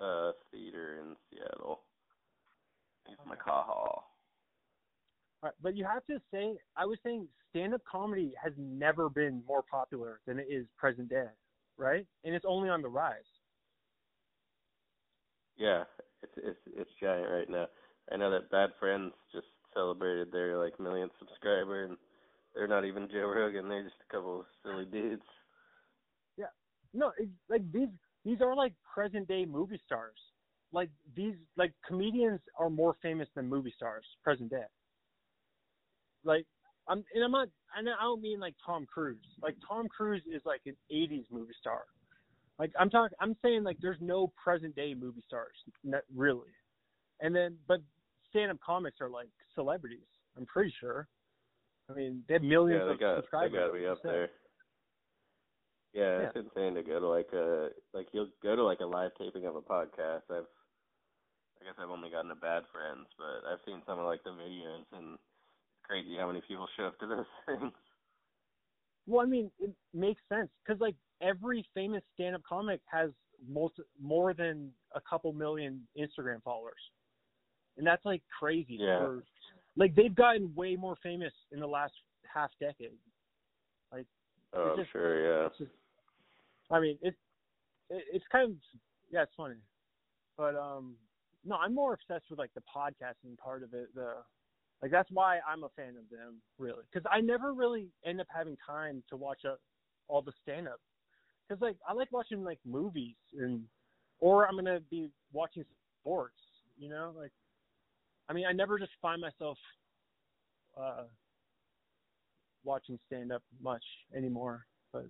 uh 0.00 0.32
theater 0.50 0.98
in 1.00 1.16
Seattle. 1.30 1.80
It's 3.06 3.20
Okay. 3.20 3.30
McCaw 3.30 3.64
Hall. 3.66 4.04
All 5.42 5.48
right, 5.48 5.54
but 5.62 5.76
you 5.76 5.84
have 5.84 6.04
to 6.06 6.20
say, 6.32 6.58
I 6.76 6.84
was 6.84 6.98
saying 7.02 7.26
stand-up 7.50 7.80
comedy 7.90 8.34
has 8.42 8.52
never 8.58 9.08
been 9.08 9.42
more 9.48 9.62
popular 9.62 10.20
than 10.26 10.38
it 10.38 10.46
is 10.50 10.66
present 10.76 11.08
day, 11.08 11.28
right? 11.78 12.06
And 12.24 12.34
it's 12.34 12.44
only 12.46 12.68
on 12.68 12.82
the 12.82 12.88
rise. 12.88 13.22
Yeah, 15.56 15.84
it's 16.22 16.32
it's 16.36 16.58
it's 16.76 16.90
giant 17.00 17.30
right 17.30 17.48
now. 17.48 17.66
I 18.12 18.16
know 18.16 18.30
that 18.30 18.50
Bad 18.50 18.70
Friends 18.78 19.12
just 19.32 19.46
celebrated 19.74 20.32
their 20.32 20.58
like 20.58 20.78
millionth 20.80 21.12
subscriber, 21.18 21.84
and 21.84 21.96
they're 22.54 22.68
not 22.68 22.84
even 22.84 23.08
Joe 23.10 23.32
Rogan. 23.34 23.68
They're 23.68 23.84
just 23.84 23.96
a 24.08 24.12
couple 24.14 24.40
of 24.40 24.46
silly 24.64 24.84
dudes. 24.84 25.22
Yeah, 26.36 26.46
no, 26.92 27.12
it's 27.18 27.30
like 27.48 27.70
these 27.72 27.88
these 28.24 28.40
are 28.40 28.54
like 28.54 28.74
present 28.92 29.28
day 29.28 29.44
movie 29.44 29.80
stars. 29.86 30.18
Like 30.72 30.90
these 31.16 31.34
like 31.56 31.72
comedians 31.86 32.40
are 32.58 32.70
more 32.70 32.96
famous 33.02 33.28
than 33.34 33.48
movie 33.48 33.72
stars 33.76 34.04
present 34.22 34.50
day. 34.50 34.64
Like 36.24 36.46
I'm 36.88 37.04
and 37.14 37.24
I'm 37.24 37.30
not 37.30 37.48
know- 37.82 37.94
I 37.98 38.02
don't 38.02 38.22
mean 38.22 38.40
like 38.40 38.54
Tom 38.64 38.86
Cruise. 38.86 39.24
Like 39.42 39.56
Tom 39.66 39.88
Cruise 39.88 40.22
is 40.32 40.42
like 40.44 40.62
an 40.66 40.76
80s 40.92 41.26
movie 41.30 41.54
star. 41.60 41.82
Like 42.58 42.72
I'm 42.78 42.90
talking 42.90 43.16
I'm 43.20 43.36
saying 43.42 43.64
like 43.64 43.78
there's 43.80 44.00
no 44.00 44.32
present 44.42 44.74
day 44.76 44.94
movie 44.94 45.22
stars 45.26 45.54
not 45.84 46.02
really. 46.14 46.50
And 47.20 47.34
then 47.34 47.56
but 47.68 47.80
stand 48.28 48.50
up 48.50 48.58
comics 48.64 48.98
are 49.00 49.10
like 49.10 49.28
celebrities. 49.54 50.06
I'm 50.36 50.46
pretty 50.46 50.72
sure. 50.80 51.08
I 51.90 51.94
mean, 51.94 52.22
they 52.28 52.34
have 52.34 52.42
millions 52.42 52.80
yeah, 52.80 52.86
they 52.86 52.92
of 52.92 53.00
got 53.00 53.42
they 53.42 53.56
got 53.56 53.66
to 53.66 53.72
be 53.72 53.86
up 53.86 53.98
there. 54.02 54.30
Yeah, 55.92 56.28
it's 56.28 56.36
insane 56.36 56.74
to 56.74 56.82
go 56.82 57.00
to 57.00 57.08
like 57.08 57.32
a 57.32 57.70
like 57.92 58.06
you'll 58.12 58.28
go 58.42 58.54
to 58.54 58.62
like 58.62 58.80
a 58.80 58.86
live 58.86 59.10
taping 59.18 59.46
of 59.46 59.56
a 59.56 59.60
podcast. 59.60 60.22
I've 60.30 60.46
I 61.60 61.64
guess 61.64 61.74
I've 61.78 61.90
only 61.90 62.10
gotten 62.10 62.30
to 62.30 62.36
Bad 62.36 62.62
Friends, 62.72 63.06
but 63.18 63.46
I've 63.46 63.60
seen 63.66 63.82
some 63.86 63.98
of 63.98 64.06
like 64.06 64.22
the 64.24 64.30
videos, 64.30 64.86
and 64.96 65.14
it's 65.14 65.82
crazy 65.82 66.16
how 66.18 66.28
many 66.28 66.40
people 66.46 66.66
show 66.76 66.84
up 66.84 66.98
to 67.00 67.06
those 67.06 67.26
things. 67.46 67.72
Well, 69.06 69.26
I 69.26 69.28
mean, 69.28 69.50
it 69.58 69.70
makes 69.92 70.22
sense 70.28 70.48
because 70.64 70.80
like 70.80 70.94
every 71.20 71.66
famous 71.74 72.02
stand-up 72.14 72.42
comic 72.48 72.80
has 72.90 73.10
most 73.48 73.74
more 74.00 74.32
than 74.32 74.70
a 74.94 75.00
couple 75.00 75.32
million 75.32 75.82
Instagram 75.98 76.42
followers, 76.42 76.80
and 77.80 77.86
that's 77.86 78.04
like 78.04 78.22
crazy. 78.38 78.76
Yeah. 78.78 78.98
For, 78.98 79.24
like 79.74 79.94
they've 79.94 80.14
gotten 80.14 80.52
way 80.54 80.76
more 80.76 80.96
famous 81.02 81.32
in 81.50 81.60
the 81.60 81.66
last 81.66 81.94
half 82.32 82.50
decade. 82.60 82.98
Like, 83.90 84.04
oh, 84.52 84.76
just- 84.76 84.92
sure. 84.92 85.44
Yeah. 85.44 85.48
Just, 85.58 85.70
I 86.70 86.78
mean, 86.78 86.98
it's 87.00 87.16
it, 87.88 88.04
it's 88.12 88.24
kind 88.30 88.50
of 88.50 88.56
yeah, 89.10 89.22
it's 89.22 89.32
funny, 89.34 89.56
but 90.36 90.54
um, 90.54 90.94
no, 91.44 91.56
I'm 91.56 91.74
more 91.74 91.94
obsessed 91.94 92.26
with 92.28 92.38
like 92.38 92.50
the 92.54 92.60
podcasting 92.60 93.38
part 93.42 93.62
of 93.62 93.72
it. 93.72 93.88
The 93.94 94.16
like 94.82 94.90
that's 94.90 95.08
why 95.10 95.40
I'm 95.50 95.64
a 95.64 95.70
fan 95.70 95.94
of 95.96 96.08
them 96.10 96.42
really, 96.58 96.84
because 96.92 97.08
I 97.10 97.20
never 97.22 97.54
really 97.54 97.88
end 98.04 98.20
up 98.20 98.26
having 98.34 98.56
time 98.64 99.02
to 99.08 99.16
watch 99.16 99.44
a, 99.44 99.54
all 100.06 100.20
the 100.20 100.32
stand 100.42 100.68
up. 100.68 100.80
Because 101.48 101.62
like 101.62 101.76
I 101.88 101.94
like 101.94 102.12
watching 102.12 102.44
like 102.44 102.58
movies 102.66 103.16
and 103.38 103.62
or 104.20 104.46
I'm 104.46 104.56
gonna 104.56 104.80
be 104.90 105.08
watching 105.32 105.64
sports. 106.00 106.34
You 106.78 106.88
know, 106.88 107.12
like 107.16 107.32
I 108.30 108.32
mean, 108.32 108.46
I 108.46 108.52
never 108.52 108.78
just 108.78 108.92
find 109.02 109.20
myself 109.20 109.58
uh, 110.80 111.02
watching 112.64 112.96
stand 113.08 113.32
up 113.32 113.42
much 113.60 113.82
anymore. 114.16 114.64
But 114.92 115.06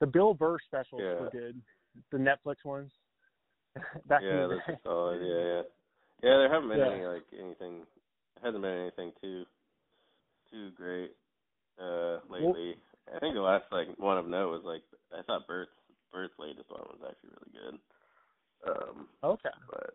the 0.00 0.06
Bill 0.06 0.34
Burr 0.34 0.58
specials 0.64 1.02
Yeah. 1.02 1.20
were 1.20 1.30
good. 1.30 1.60
The 2.12 2.18
Netflix 2.18 2.64
ones. 2.64 2.92
Back 4.06 4.22
yeah, 4.22 4.46
the 4.46 4.60
day. 4.68 4.78
solid. 4.84 5.20
Yeah, 5.20 5.26
yeah, 5.26 5.62
yeah. 6.22 6.36
There 6.38 6.52
haven't 6.52 6.68
been 6.68 6.78
Yeah. 6.78 6.92
any 6.92 7.06
like 7.06 7.24
anything. 7.36 7.82
Hasn't 8.42 8.62
been 8.62 8.78
anything 8.80 9.12
too 9.20 9.44
too 10.50 10.70
great 10.76 11.10
uh 11.80 12.18
lately. 12.28 12.76
I 13.14 13.18
think 13.18 13.34
the 13.34 13.40
last 13.40 13.64
like 13.72 13.88
one 13.98 14.18
of 14.18 14.28
note 14.28 14.50
was 14.50 14.62
like 14.64 14.82
I 15.12 15.22
thought 15.22 15.48
Bert's 15.48 15.72
Bert's 16.12 16.34
latest 16.38 16.70
one 16.70 16.82
was 16.82 17.00
actually 17.08 17.30
really 17.30 17.52
good. 17.64 18.70
Um, 18.70 19.08
Okay. 19.24 19.50
but 19.70 19.94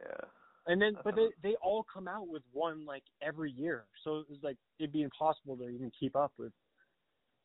yeah, 0.00 0.24
And 0.68 0.80
then, 0.80 0.98
but 1.02 1.16
they 1.16 1.22
Um, 1.22 1.32
they 1.42 1.54
all 1.62 1.84
come 1.92 2.06
out 2.06 2.28
with 2.28 2.42
one 2.52 2.84
like 2.84 3.02
every 3.22 3.50
year, 3.52 3.86
so 4.04 4.24
it's 4.30 4.42
like 4.44 4.58
it'd 4.78 4.92
be 4.92 5.02
impossible 5.02 5.56
to 5.56 5.68
even 5.68 5.90
keep 5.98 6.14
up 6.14 6.32
with 6.38 6.52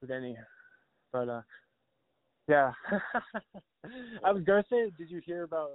with 0.01 0.11
any. 0.11 0.37
But 1.13 1.29
uh, 1.29 1.41
yeah, 2.49 2.73
I 4.25 4.31
was 4.31 4.43
gonna 4.43 4.65
say, 4.69 4.91
did 4.97 5.09
you 5.09 5.21
hear 5.25 5.43
about 5.43 5.71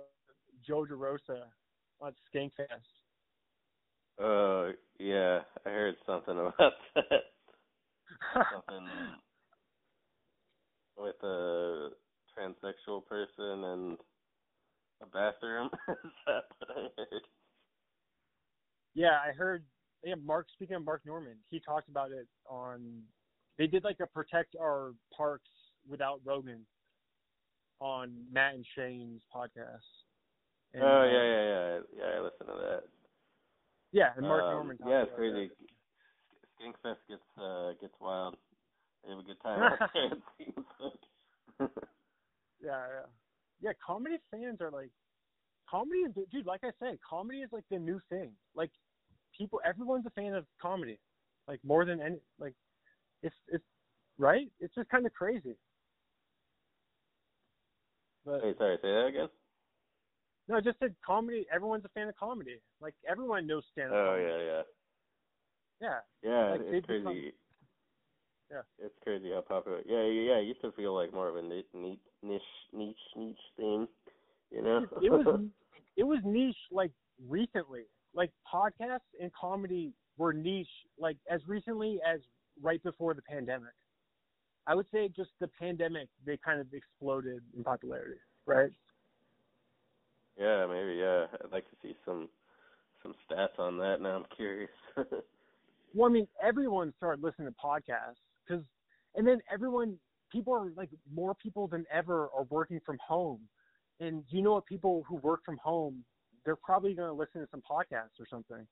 Joe 0.67 0.85
DeRosa 0.85 1.45
on 2.01 2.13
Skankfest? 2.35 2.69
uh, 4.23 4.73
yeah, 4.99 5.41
I 5.65 5.71
heard 5.71 5.97
something 6.05 6.39
about 6.39 6.73
that. 6.95 7.25
something 8.53 8.89
with 10.99 11.23
a 11.23 11.89
transsexual 12.37 13.07
person 13.07 13.65
and 13.65 13.99
a 15.03 15.07
bathroom. 15.07 15.71
Is 15.89 16.13
that 16.27 16.45
what 16.59 16.71
I 16.77 16.81
heard? 16.97 17.23
Yeah, 18.99 19.15
I 19.25 19.31
heard. 19.31 19.63
Yeah, 20.03 20.17
Mark. 20.27 20.49
Speaking 20.55 20.75
of 20.75 20.85
Mark 20.85 21.03
Normand, 21.07 21.37
he 21.51 21.61
talked 21.61 21.89
about 21.89 22.11
it 22.11 22.27
on. 22.51 23.03
They 23.57 23.69
did 23.69 23.85
like 23.85 24.01
a 24.03 24.07
protect 24.07 24.57
our 24.61 24.93
parks 25.17 25.49
without 25.89 26.21
Rogan 26.25 26.67
on 27.79 28.13
Matt 28.33 28.55
and 28.55 28.67
Shane's 28.75 29.23
podcast. 29.35 29.87
And, 30.75 30.83
oh 30.83 30.87
uh, 30.87 31.05
yeah, 31.05 31.23
yeah, 31.23 31.45
yeah, 31.45 31.79
yeah. 31.97 32.19
I 32.19 32.21
listened 32.21 32.49
to 32.49 32.59
that. 32.61 32.83
Yeah, 33.93 34.11
and 34.17 34.27
Mark 34.27 34.43
Um, 34.43 34.55
Normand. 34.55 34.79
talked 34.81 34.91
Yeah, 34.91 35.03
it's 35.03 35.15
crazy. 35.15 35.49
that. 35.49 36.57
Skankfest 36.59 36.99
gets 37.09 37.23
uh 37.41 37.73
gets 37.81 37.95
wild. 38.01 38.37
They 39.05 39.11
have 39.11 39.21
a 39.21 39.23
good 39.23 39.41
time 39.41 39.63
out 39.63 39.91
there. 39.95 40.07
It 40.07 40.23
seems 40.39 40.67
like. 40.81 41.71
Yeah, 42.61 42.83
yeah, 42.83 43.07
yeah. 43.61 43.71
Comedy 43.85 44.17
fans 44.33 44.61
are 44.61 44.73
like, 44.73 44.91
comedy 45.71 46.01
is 46.01 46.13
dude. 46.33 46.47
Like 46.47 46.65
I 46.65 46.71
say, 46.83 46.99
comedy 47.09 47.39
is 47.39 47.51
like 47.53 47.65
the 47.71 47.79
new 47.79 48.01
thing. 48.11 48.33
Like 48.57 48.71
people, 49.39 49.61
everyone's 49.65 50.07
a 50.07 50.11
fan 50.11 50.35
of 50.35 50.45
comedy, 50.61 50.99
like 51.47 51.61
more 51.65 51.85
than 51.85 52.01
any. 52.01 52.19
Like 52.39 52.55
it's 53.23 53.35
it's 53.49 53.65
right. 54.19 54.49
It's 54.61 54.75
just 54.75 54.89
kind 54.91 55.07
of 55.07 55.13
crazy. 55.15 55.57
But 58.25 58.45
Wait, 58.45 58.59
sorry, 58.59 58.77
say 58.83 58.89
that 58.93 59.07
again. 59.07 59.29
no, 60.49 60.57
I 60.57 60.61
just 60.61 60.79
said 60.81 60.95
comedy. 61.05 61.47
Everyone's 61.55 61.85
a 61.85 61.89
fan 61.91 62.09
of 62.09 62.17
comedy. 62.17 62.61
Like 62.81 62.95
everyone 63.09 63.47
knows 63.47 63.65
stand 63.73 63.91
up. 63.91 63.97
Oh 63.97 64.17
yeah, 64.17 64.45
yeah. 64.45 64.63
yeah. 65.81 65.99
Yeah, 66.23 66.51
Like, 66.53 66.61
it's 66.63 66.87
crazy. 66.87 67.03
become- 67.03 67.33
Yeah. 68.51 68.63
It's 68.79 68.95
crazy 69.03 69.31
how 69.33 69.41
popular. 69.43 69.81
Yeah, 69.87 70.05
yeah, 70.05 70.33
yeah. 70.33 70.39
It 70.39 70.47
used 70.47 70.61
to 70.63 70.73
feel 70.73 70.95
like 70.95 71.13
more 71.13 71.29
of 71.29 71.37
a 71.37 71.43
ni- 71.43 71.65
ni- 71.75 72.01
niche, 72.23 72.43
niche, 72.73 72.97
niche 73.17 73.37
thing. 73.57 73.87
You 74.51 74.63
know? 74.63 74.87
it 75.03 75.11
was 75.11 75.41
it 75.97 76.05
was 76.05 76.19
niche 76.25 76.57
like 76.71 76.93
recently. 77.29 77.85
Like 78.19 78.33
podcasts 78.53 79.15
and 79.23 79.31
comedy 79.33 79.93
were 80.17 80.33
niche 80.33 80.67
like 80.99 81.17
as 81.31 81.41
recently 81.47 82.01
as 82.05 82.21
right 82.61 82.83
before 82.83 83.15
the 83.15 83.23
pandemic. 83.23 83.73
I 84.67 84.75
would 84.75 84.87
say 84.93 85.09
just 85.09 85.31
the 85.41 85.49
pandemic 85.61 86.09
they 86.27 86.37
kind 86.45 86.61
of 86.61 86.67
exploded 86.75 87.43
in 87.57 87.63
popularity, 87.63 88.19
right? 88.45 88.73
yeah, 90.37 90.67
maybe. 90.67 90.99
Yeah, 90.99 91.27
I'd 91.45 91.53
like 91.53 91.65
to 91.71 91.77
see 91.81 91.95
some 92.05 92.29
some 93.05 93.15
stats 93.31 93.59
on 93.59 93.79
that. 93.79 94.01
Now 94.01 94.17
I'm 94.17 94.27
curious. 94.37 94.71
Well, 95.95 96.11
I 96.11 96.13
mean, 96.13 96.29
everyone 96.43 96.93
started 96.99 97.25
listening 97.25 97.49
to 97.49 97.55
podcasts 97.55 98.21
because, 98.47 98.63
and 99.15 99.27
then 99.27 99.39
everyone, 99.53 99.99
people 100.31 100.53
are 100.53 100.71
like 100.77 100.91
more 101.13 101.35
people 101.35 101.67
than 101.67 101.87
ever 101.93 102.29
are 102.37 102.45
working 102.51 102.79
from 102.85 102.99
home, 103.05 103.41
and 103.99 104.23
you 104.29 104.43
know 104.43 104.53
what? 104.53 104.67
People 104.67 105.03
who 105.09 105.17
work 105.17 105.41
from 105.47 105.57
home, 105.57 106.05
they're 106.45 106.57
probably 106.57 106.95
going 106.95 107.09
to 107.09 107.15
listen 107.15 107.41
to 107.41 107.49
some 107.51 107.63
podcasts 107.69 108.19
or 108.21 108.27
something. 108.31 108.67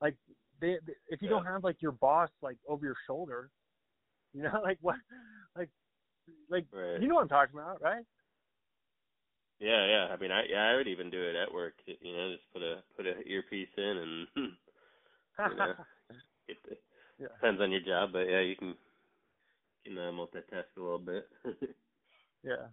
Like 0.00 0.16
they, 0.60 0.78
they 0.86 0.94
if 1.08 1.22
you 1.22 1.28
don't 1.28 1.44
have 1.46 1.64
like 1.64 1.80
your 1.80 1.92
boss 1.92 2.30
like 2.42 2.56
over 2.68 2.84
your 2.84 2.96
shoulder, 3.06 3.50
you 4.32 4.42
know, 4.42 4.60
like 4.62 4.78
what, 4.80 4.96
like, 5.56 5.68
like 6.50 6.66
right. 6.72 7.00
you 7.00 7.08
know 7.08 7.16
what 7.16 7.22
I'm 7.22 7.28
talking 7.28 7.58
about, 7.58 7.80
right? 7.82 8.04
Yeah, 9.60 9.86
yeah. 9.86 10.06
I 10.12 10.16
mean, 10.16 10.32
I 10.32 10.42
yeah, 10.50 10.64
I 10.72 10.76
would 10.76 10.88
even 10.88 11.10
do 11.10 11.22
it 11.22 11.36
at 11.36 11.52
work. 11.52 11.74
You 11.86 12.16
know, 12.16 12.32
just 12.32 12.52
put 12.52 12.62
a 12.62 12.82
put 12.96 13.06
a 13.06 13.20
earpiece 13.28 13.68
in 13.76 14.26
and 14.36 14.52
You 15.38 15.56
know. 15.56 15.74
get 16.48 16.56
the, 16.68 16.76
Yeah. 17.18 17.28
depends 17.40 17.60
on 17.60 17.70
your 17.70 17.80
job, 17.80 18.10
but 18.12 18.28
yeah, 18.28 18.40
you 18.40 18.56
can 18.56 18.74
you 19.84 19.94
can 19.94 19.98
uh, 19.98 20.10
multitask 20.12 20.64
a 20.76 20.80
little 20.80 20.98
bit. 20.98 21.28
yeah, 22.44 22.66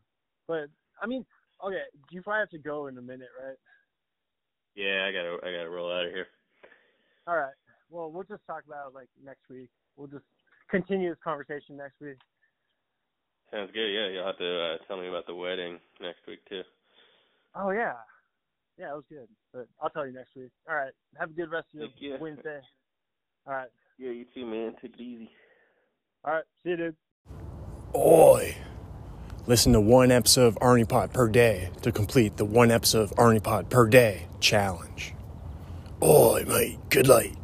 but 0.48 0.70
I 1.02 1.08
mean, 1.08 1.26
okay, 1.66 1.84
Do 2.10 2.16
you 2.16 2.22
probably 2.22 2.40
have 2.40 2.50
to 2.50 2.60
go 2.60 2.88
in 2.88 2.98
a 2.98 3.02
minute, 3.02 3.30
right? 3.44 3.58
Yeah, 4.80 5.04
I 5.06 5.12
gotta 5.12 5.36
I 5.44 5.52
gotta 5.52 5.70
roll 5.70 5.92
out 5.92 6.06
of 6.06 6.12
here. 6.12 6.28
All 7.28 7.36
right. 7.36 7.54
Well, 7.90 8.12
we'll 8.12 8.24
just 8.24 8.46
talk 8.48 8.64
about 8.66 8.88
it 8.88 8.96
like 8.96 9.10
next 9.24 9.50
week. 9.50 9.70
We'll 9.98 10.08
just 10.08 10.24
continue 10.72 11.10
this 11.10 11.20
conversation 11.24 11.76
next 11.76 12.00
week. 12.00 12.18
Sounds 13.52 13.72
good. 13.74 13.92
Yeah, 13.92 14.08
you'll 14.08 14.26
have 14.26 14.38
to 14.38 14.62
uh, 14.62 14.78
tell 14.88 14.98
me 14.98 15.10
about 15.10 15.28
the 15.28 15.36
wedding 15.36 15.80
next 16.00 16.26
week 16.28 16.40
too. 16.48 16.62
Oh 17.56 17.72
yeah, 17.72 17.94
yeah, 18.78 18.92
it 18.92 18.96
was 18.96 19.04
good. 19.10 19.28
But 19.54 19.68
I'll 19.82 19.90
tell 19.90 20.08
you 20.08 20.14
next 20.14 20.36
week. 20.36 20.52
All 20.70 20.76
right. 20.76 20.94
Have 21.20 21.32
a 21.32 21.34
good 21.34 21.52
rest 21.52 21.68
of 21.74 21.80
your 21.80 21.90
Thank 21.90 22.02
you. 22.02 22.18
Wednesday. 22.20 22.62
All 23.46 23.54
right. 23.54 23.70
Yeah, 23.98 24.12
you 24.12 24.26
too, 24.34 24.46
man. 24.46 24.76
Take 24.82 24.94
it 24.94 25.02
easy. 25.02 25.30
All 26.24 26.34
right. 26.34 26.46
See 26.64 26.70
you, 26.70 26.78
dude. 26.78 26.96
Oi! 27.96 28.56
Listen 29.50 29.74
to 29.74 29.82
one 29.82 30.12
episode 30.12 30.46
of 30.46 30.60
Arnie 30.60 31.12
per 31.12 31.28
day 31.28 31.72
to 31.82 31.92
complete 31.92 32.38
the 32.38 32.46
one 32.46 32.70
episode 32.70 33.02
of 33.02 33.16
Arnie 33.16 33.68
per 33.68 33.88
day 33.88 34.28
challenge. 34.40 35.16
Oi, 36.04 36.46
mate. 36.48 36.78
Good 36.92 37.08
light. 37.08 37.39